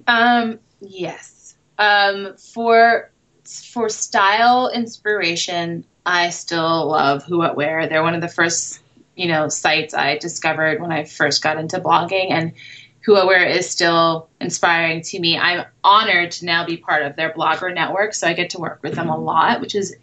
Um, 0.08 0.60
Yes. 0.80 1.56
Um, 1.78 2.36
for 2.38 3.10
for 3.46 3.90
style 3.90 4.70
inspiration, 4.70 5.86
I 6.06 6.30
still 6.30 6.88
love 6.88 7.24
Who 7.24 7.38
What 7.38 7.56
Wear. 7.56 7.88
They're 7.88 8.04
one 8.04 8.16
of 8.16 8.22
the 8.22 8.28
first, 8.28 8.80
you 9.16 9.28
know, 9.28 9.50
sites 9.50 9.94
I 9.94 10.18
discovered 10.18 10.82
when 10.82 10.92
I 10.92 11.04
first 11.04 11.44
got 11.44 11.58
into 11.58 11.80
blogging, 11.80 12.32
and 12.32 12.54
Who 13.02 13.14
What 13.14 13.28
Wear 13.28 13.46
is 13.46 13.70
still 13.70 14.30
inspiring 14.42 15.02
to 15.02 15.20
me. 15.20 15.38
I'm 15.38 15.66
honored 15.84 16.32
to 16.32 16.46
now 16.46 16.66
be 16.66 16.78
part 16.78 17.04
of 17.04 17.16
their 17.16 17.32
blogger 17.32 17.74
network, 17.74 18.14
so 18.14 18.28
I 18.28 18.34
get 18.34 18.52
to 18.52 18.60
work 18.60 18.80
with 18.82 18.96
them 18.96 19.10
a 19.10 19.18
lot, 19.18 19.62
which 19.62 19.76
is 19.76 19.96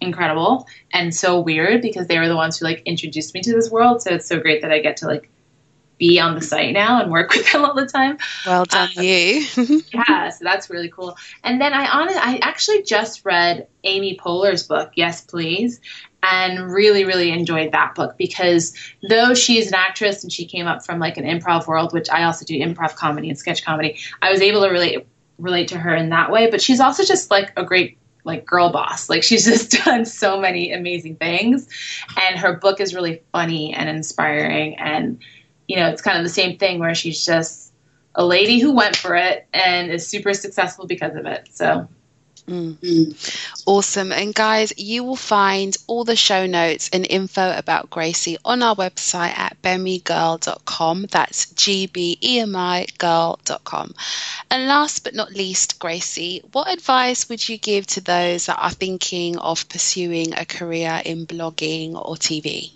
incredible 0.00 0.66
and 0.92 1.14
so 1.14 1.40
weird 1.40 1.80
because 1.80 2.06
they 2.06 2.18
were 2.18 2.28
the 2.28 2.36
ones 2.36 2.58
who 2.58 2.66
like 2.66 2.82
introduced 2.84 3.34
me 3.34 3.40
to 3.42 3.52
this 3.52 3.70
world. 3.70 4.02
So 4.02 4.12
it's 4.12 4.28
so 4.28 4.38
great 4.38 4.62
that 4.62 4.70
I 4.72 4.80
get 4.80 4.98
to 4.98 5.06
like 5.06 5.30
be 5.98 6.20
on 6.20 6.34
the 6.34 6.40
site 6.40 6.72
now 6.72 7.00
and 7.00 7.10
work 7.10 7.30
with 7.34 7.50
them 7.52 7.64
all 7.64 7.74
the 7.74 7.86
time. 7.86 8.18
Well 8.44 8.64
done, 8.64 8.90
uh, 8.96 9.00
you. 9.00 9.46
yeah, 9.92 10.28
so 10.28 10.44
that's 10.44 10.70
really 10.70 10.88
cool. 10.88 11.16
And 11.42 11.60
then 11.60 11.72
I 11.72 11.88
honest, 11.88 12.18
I 12.18 12.38
actually 12.38 12.82
just 12.82 13.24
read 13.24 13.66
Amy 13.84 14.16
Poehler's 14.16 14.66
book, 14.66 14.92
Yes 14.94 15.22
Please, 15.22 15.80
and 16.22 16.72
really, 16.72 17.04
really 17.04 17.30
enjoyed 17.30 17.72
that 17.72 17.94
book 17.94 18.16
because 18.18 18.74
though 19.08 19.34
she's 19.34 19.68
an 19.68 19.74
actress 19.74 20.22
and 20.22 20.32
she 20.32 20.46
came 20.46 20.66
up 20.66 20.84
from 20.84 20.98
like 20.98 21.16
an 21.16 21.24
improv 21.24 21.66
world, 21.66 21.92
which 21.92 22.10
I 22.10 22.24
also 22.24 22.44
do 22.44 22.58
improv 22.58 22.96
comedy 22.96 23.28
and 23.28 23.38
sketch 23.38 23.64
comedy, 23.64 23.98
I 24.20 24.30
was 24.30 24.40
able 24.40 24.62
to 24.62 24.68
relate 24.68 25.06
relate 25.38 25.68
to 25.68 25.78
her 25.78 25.94
in 25.94 26.08
that 26.10 26.30
way. 26.30 26.50
But 26.50 26.62
she's 26.62 26.80
also 26.80 27.04
just 27.04 27.30
like 27.30 27.52
a 27.56 27.64
great 27.64 27.98
like 28.24 28.44
girl 28.44 28.70
boss. 28.70 29.08
Like 29.08 29.22
she's 29.22 29.44
just 29.46 29.84
done 29.84 30.04
so 30.04 30.40
many 30.40 30.72
amazing 30.72 31.16
things, 31.16 31.68
and 32.20 32.38
her 32.38 32.54
book 32.54 32.80
is 32.80 32.94
really 32.94 33.22
funny 33.32 33.72
and 33.72 33.88
inspiring 33.88 34.76
and 34.78 35.20
you 35.66 35.76
know, 35.76 35.88
it's 35.88 36.02
kind 36.02 36.18
of 36.18 36.24
the 36.24 36.30
same 36.30 36.58
thing 36.58 36.78
where 36.78 36.94
she's 36.94 37.24
just 37.24 37.72
a 38.14 38.24
lady 38.24 38.58
who 38.58 38.72
went 38.72 38.96
for 38.96 39.14
it 39.14 39.46
and 39.52 39.90
is 39.90 40.06
super 40.06 40.32
successful 40.32 40.86
because 40.86 41.14
of 41.16 41.26
it. 41.26 41.48
So 41.52 41.88
Mm. 42.46 43.64
Awesome. 43.66 44.12
And 44.12 44.34
guys, 44.34 44.72
you 44.76 45.02
will 45.02 45.16
find 45.16 45.76
all 45.88 46.04
the 46.04 46.14
show 46.14 46.46
notes 46.46 46.88
and 46.92 47.04
info 47.08 47.56
about 47.56 47.90
Gracie 47.90 48.38
on 48.44 48.62
our 48.62 48.76
website 48.76 49.36
at 49.36 49.60
gbemigirl.com. 49.62 51.06
That's 51.10 51.50
G 51.50 51.86
B 51.86 52.18
E 52.20 52.40
M 52.40 52.54
I 52.54 52.86
girl.com. 52.98 53.94
And 54.50 54.68
last 54.68 55.02
but 55.02 55.14
not 55.14 55.32
least, 55.32 55.80
Gracie, 55.80 56.42
what 56.52 56.72
advice 56.72 57.28
would 57.28 57.48
you 57.48 57.58
give 57.58 57.86
to 57.88 58.00
those 58.00 58.46
that 58.46 58.58
are 58.60 58.70
thinking 58.70 59.38
of 59.38 59.68
pursuing 59.68 60.34
a 60.34 60.44
career 60.44 61.02
in 61.04 61.26
blogging 61.26 61.94
or 61.94 62.14
TV? 62.14 62.75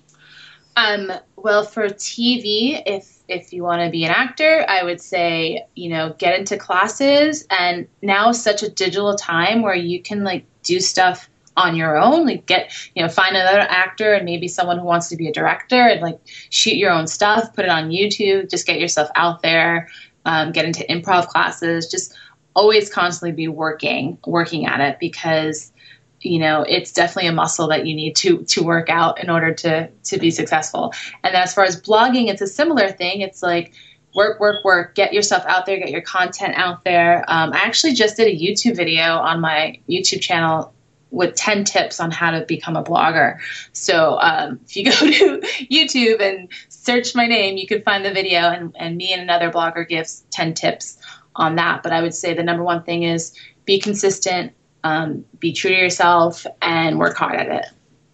Um, 0.77 1.13
well, 1.37 1.65
for 1.65 1.87
TV, 1.87 2.81
if 2.87 3.19
if 3.29 3.53
you 3.53 3.63
want 3.63 3.83
to 3.83 3.91
be 3.91 4.05
an 4.05 4.11
actor, 4.11 4.65
I 4.69 4.85
would 4.85 5.01
say 5.01 5.67
you 5.75 5.91
know 5.91 6.15
get 6.17 6.39
into 6.39 6.57
classes. 6.57 7.47
And 7.51 7.89
now 8.03 8.31
is 8.31 8.43
such 8.43 8.63
a 8.63 8.71
digital 8.71 9.15
time 9.15 9.63
where 9.63 9.75
you 9.75 10.03
can 10.03 10.25
like 10.25 10.45
do 10.63 10.81
stuff 10.81 11.29
on 11.57 11.77
your 11.77 11.97
own. 11.97 12.27
Like 12.27 12.47
get 12.47 12.73
you 12.95 13.03
know 13.03 13.09
find 13.09 13.37
another 13.37 13.61
actor 13.61 14.13
and 14.15 14.25
maybe 14.25 14.49
someone 14.49 14.79
who 14.79 14.85
wants 14.85 15.09
to 15.09 15.17
be 15.17 15.29
a 15.29 15.33
director 15.33 15.81
and 15.81 16.01
like 16.01 16.21
shoot 16.51 16.77
your 16.77 16.93
own 16.93 17.07
stuff, 17.07 17.55
put 17.55 17.65
it 17.65 17.71
on 17.71 17.91
YouTube. 17.91 18.51
Just 18.51 18.67
get 18.67 18.81
yourself 18.81 19.11
out 19.15 19.43
there. 19.43 19.89
Um, 20.25 20.53
get 20.53 20.67
into 20.67 20.85
improv 20.85 21.29
classes. 21.29 21.91
Just 21.91 22.15
always 22.55 22.93
constantly 22.93 23.33
be 23.33 23.49
working 23.49 24.19
working 24.27 24.67
at 24.67 24.81
it 24.81 24.99
because 24.99 25.73
you 26.21 26.39
know 26.39 26.63
it's 26.63 26.93
definitely 26.93 27.29
a 27.29 27.33
muscle 27.33 27.69
that 27.69 27.87
you 27.87 27.95
need 27.95 28.15
to 28.17 28.43
to 28.45 28.63
work 28.63 28.89
out 28.89 29.23
in 29.23 29.31
order 29.31 29.55
to 29.55 29.89
to 30.05 30.19
be 30.19 30.31
successful. 30.31 30.93
And 31.25 31.35
as 31.35 31.55
far 31.55 31.65
as 31.65 31.81
blogging 31.81 32.29
it's 32.29 32.43
a 32.43 32.47
similar 32.47 32.91
thing. 32.91 33.21
It's 33.21 33.43
like 33.43 33.73
work 34.15 34.41
work 34.41 34.65
work 34.65 34.95
get 34.95 35.13
yourself 35.13 35.45
out 35.47 35.67
there 35.67 35.79
get 35.79 35.91
your 35.91 36.03
content 36.03 36.55
out 36.57 36.85
there. 36.85 37.25
Um, 37.29 37.53
i 37.53 37.59
actually 37.59 37.95
just 37.95 38.17
did 38.17 38.27
a 38.27 38.37
youtube 38.37 38.77
video 38.77 39.17
on 39.17 39.41
my 39.41 39.81
youtube 39.89 40.21
channel 40.21 40.75
with 41.11 41.35
10 41.35 41.65
tips 41.65 41.99
on 41.99 42.13
how 42.13 42.31
to 42.31 42.45
become 42.47 42.77
a 42.77 42.85
blogger. 42.85 43.39
So 43.73 44.17
um, 44.21 44.61
if 44.65 44.77
you 44.77 44.85
go 44.91 44.91
to 44.91 45.41
youtube 45.71 46.21
and 46.21 46.49
search 46.69 47.15
my 47.15 47.27
name 47.27 47.57
you 47.57 47.67
can 47.67 47.83
find 47.83 48.05
the 48.05 48.13
video 48.13 48.41
and, 48.41 48.77
and 48.79 48.97
me 48.97 49.13
and 49.13 49.23
another 49.23 49.51
blogger 49.51 49.89
gives 49.89 50.23
10 50.33 50.55
tips 50.55 50.99
on 51.35 51.57
that. 51.57 51.83
But 51.83 51.93
i 51.93 52.03
would 52.03 52.15
say 52.15 52.35
the 52.35 52.43
number 52.43 52.63
one 52.63 52.83
thing 52.83 53.05
is 53.05 53.35
be 53.65 53.79
consistent 53.79 54.53
um, 54.85 55.25
be 55.39 55.53
true 55.53 55.71
to 55.71 55.77
yourself 55.77 56.47
and 56.61 56.99
work 56.99 57.17
hard 57.17 57.37
at 57.37 57.49
it. 57.49 57.67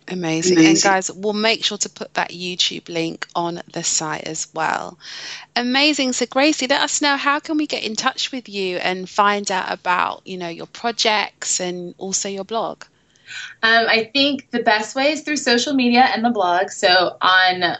Amazing. 0.08 0.58
Amazing. 0.58 0.74
And 0.74 0.82
guys, 0.82 1.10
we'll 1.10 1.32
make 1.32 1.64
sure 1.64 1.78
to 1.78 1.88
put 1.88 2.14
that 2.14 2.30
YouTube 2.30 2.88
link 2.88 3.26
on 3.34 3.60
the 3.72 3.82
site 3.82 4.24
as 4.24 4.46
well. 4.54 4.98
Amazing. 5.56 6.12
So 6.12 6.26
Gracie, 6.26 6.68
let 6.68 6.80
us 6.80 7.02
know 7.02 7.16
how 7.16 7.40
can 7.40 7.56
we 7.56 7.66
get 7.66 7.82
in 7.82 7.96
touch 7.96 8.30
with 8.30 8.48
you 8.48 8.76
and 8.76 9.08
find 9.08 9.50
out 9.50 9.72
about, 9.72 10.22
you 10.24 10.38
know, 10.38 10.48
your 10.48 10.66
projects 10.66 11.60
and 11.60 11.94
also 11.98 12.28
your 12.28 12.44
blog? 12.44 12.84
Um, 13.62 13.86
I 13.88 14.10
think 14.12 14.50
the 14.52 14.62
best 14.62 14.94
way 14.94 15.10
is 15.10 15.22
through 15.22 15.38
social 15.38 15.74
media 15.74 16.02
and 16.02 16.24
the 16.24 16.30
blog. 16.30 16.70
So 16.70 17.16
on 17.20 17.76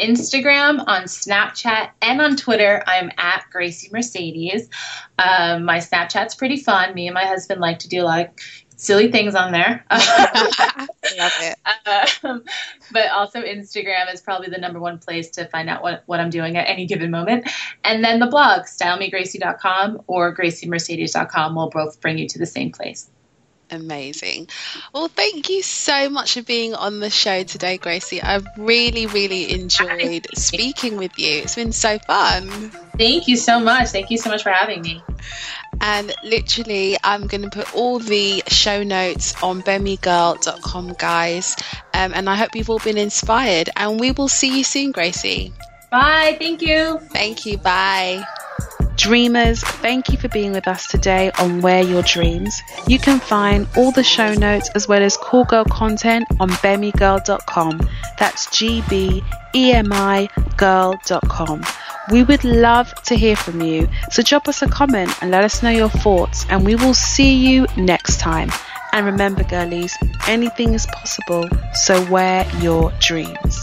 Instagram, 0.00 0.84
on 0.86 1.04
Snapchat, 1.04 1.90
and 2.00 2.20
on 2.20 2.36
Twitter, 2.36 2.82
I'm 2.86 3.10
at 3.18 3.44
Gracie 3.50 3.90
Mercedes. 3.92 4.68
Um, 5.18 5.64
my 5.64 5.78
Snapchat's 5.78 6.34
pretty 6.34 6.56
fun. 6.56 6.94
Me 6.94 7.06
and 7.08 7.14
my 7.14 7.24
husband 7.24 7.60
like 7.60 7.80
to 7.80 7.88
do 7.88 8.02
a 8.02 8.04
lot 8.04 8.20
of 8.20 8.28
silly 8.78 9.10
things 9.10 9.34
on 9.34 9.52
there. 9.52 9.84
Love 9.90 11.32
it. 11.40 11.58
Um, 12.24 12.44
but 12.92 13.10
also 13.10 13.42
Instagram 13.42 14.12
is 14.12 14.20
probably 14.20 14.48
the 14.48 14.58
number 14.58 14.78
one 14.78 14.98
place 14.98 15.30
to 15.30 15.46
find 15.46 15.68
out 15.68 15.82
what, 15.82 16.04
what 16.06 16.20
I'm 16.20 16.30
doing 16.30 16.56
at 16.56 16.68
any 16.68 16.86
given 16.86 17.10
moment. 17.10 17.48
And 17.84 18.04
then 18.04 18.20
the 18.20 18.26
blog, 18.26 18.62
stylemegracie.com 18.62 20.02
or 20.06 20.34
graciemercedes.com 20.34 21.54
will 21.54 21.70
both 21.70 22.00
bring 22.00 22.18
you 22.18 22.28
to 22.28 22.38
the 22.38 22.46
same 22.46 22.72
place. 22.72 23.10
Amazing. 23.70 24.48
Well, 24.94 25.08
thank 25.08 25.50
you 25.50 25.62
so 25.62 26.08
much 26.08 26.34
for 26.34 26.42
being 26.42 26.74
on 26.74 27.00
the 27.00 27.10
show 27.10 27.42
today, 27.42 27.76
Gracie. 27.76 28.22
I've 28.22 28.46
really, 28.56 29.06
really 29.06 29.52
enjoyed 29.52 30.26
speaking 30.34 30.96
with 30.96 31.18
you. 31.18 31.42
It's 31.42 31.54
been 31.54 31.72
so 31.72 31.98
fun. 31.98 32.70
Thank 32.96 33.28
you 33.28 33.36
so 33.36 33.60
much. 33.60 33.88
Thank 33.88 34.10
you 34.10 34.16
so 34.16 34.30
much 34.30 34.42
for 34.42 34.50
having 34.50 34.80
me. 34.80 35.02
And 35.80 36.14
literally, 36.24 36.96
I'm 37.04 37.26
going 37.26 37.42
to 37.42 37.50
put 37.50 37.74
all 37.74 37.98
the 37.98 38.42
show 38.48 38.82
notes 38.82 39.40
on 39.42 39.62
bemigirl.com, 39.62 40.94
guys. 40.98 41.54
Um, 41.94 42.12
and 42.14 42.28
I 42.28 42.36
hope 42.36 42.54
you've 42.54 42.70
all 42.70 42.80
been 42.80 42.98
inspired. 42.98 43.70
And 43.76 44.00
we 44.00 44.12
will 44.12 44.28
see 44.28 44.56
you 44.56 44.64
soon, 44.64 44.92
Gracie. 44.92 45.52
Bye. 45.90 46.36
Thank 46.38 46.62
you. 46.62 46.98
Thank 47.12 47.46
you. 47.46 47.58
Bye. 47.58 48.24
Dreamers, 48.98 49.62
thank 49.62 50.10
you 50.10 50.18
for 50.18 50.26
being 50.26 50.50
with 50.50 50.66
us 50.66 50.88
today 50.88 51.30
on 51.38 51.60
Wear 51.60 51.84
Your 51.84 52.02
Dreams. 52.02 52.60
You 52.88 52.98
can 52.98 53.20
find 53.20 53.68
all 53.76 53.92
the 53.92 54.02
show 54.02 54.34
notes 54.34 54.70
as 54.74 54.88
well 54.88 55.00
as 55.00 55.16
cool 55.16 55.44
girl 55.44 55.64
content 55.64 56.26
on 56.40 56.50
gbemigirl.com. 56.50 57.88
That's 58.18 58.50
G 58.50 58.82
B 58.90 59.22
E 59.54 59.72
M 59.72 59.92
I 59.92 60.28
girl.com. 60.56 61.64
We 62.10 62.24
would 62.24 62.42
love 62.42 62.92
to 63.04 63.14
hear 63.14 63.36
from 63.36 63.62
you, 63.62 63.88
so 64.10 64.22
drop 64.22 64.48
us 64.48 64.62
a 64.62 64.68
comment 64.68 65.14
and 65.22 65.30
let 65.30 65.44
us 65.44 65.62
know 65.62 65.70
your 65.70 65.90
thoughts, 65.90 66.44
and 66.48 66.66
we 66.66 66.74
will 66.74 66.94
see 66.94 67.34
you 67.34 67.68
next 67.76 68.18
time. 68.18 68.50
And 68.92 69.06
remember, 69.06 69.44
girlies, 69.44 69.96
anything 70.26 70.74
is 70.74 70.86
possible, 70.86 71.48
so 71.72 72.04
wear 72.10 72.50
your 72.60 72.92
dreams. 72.98 73.62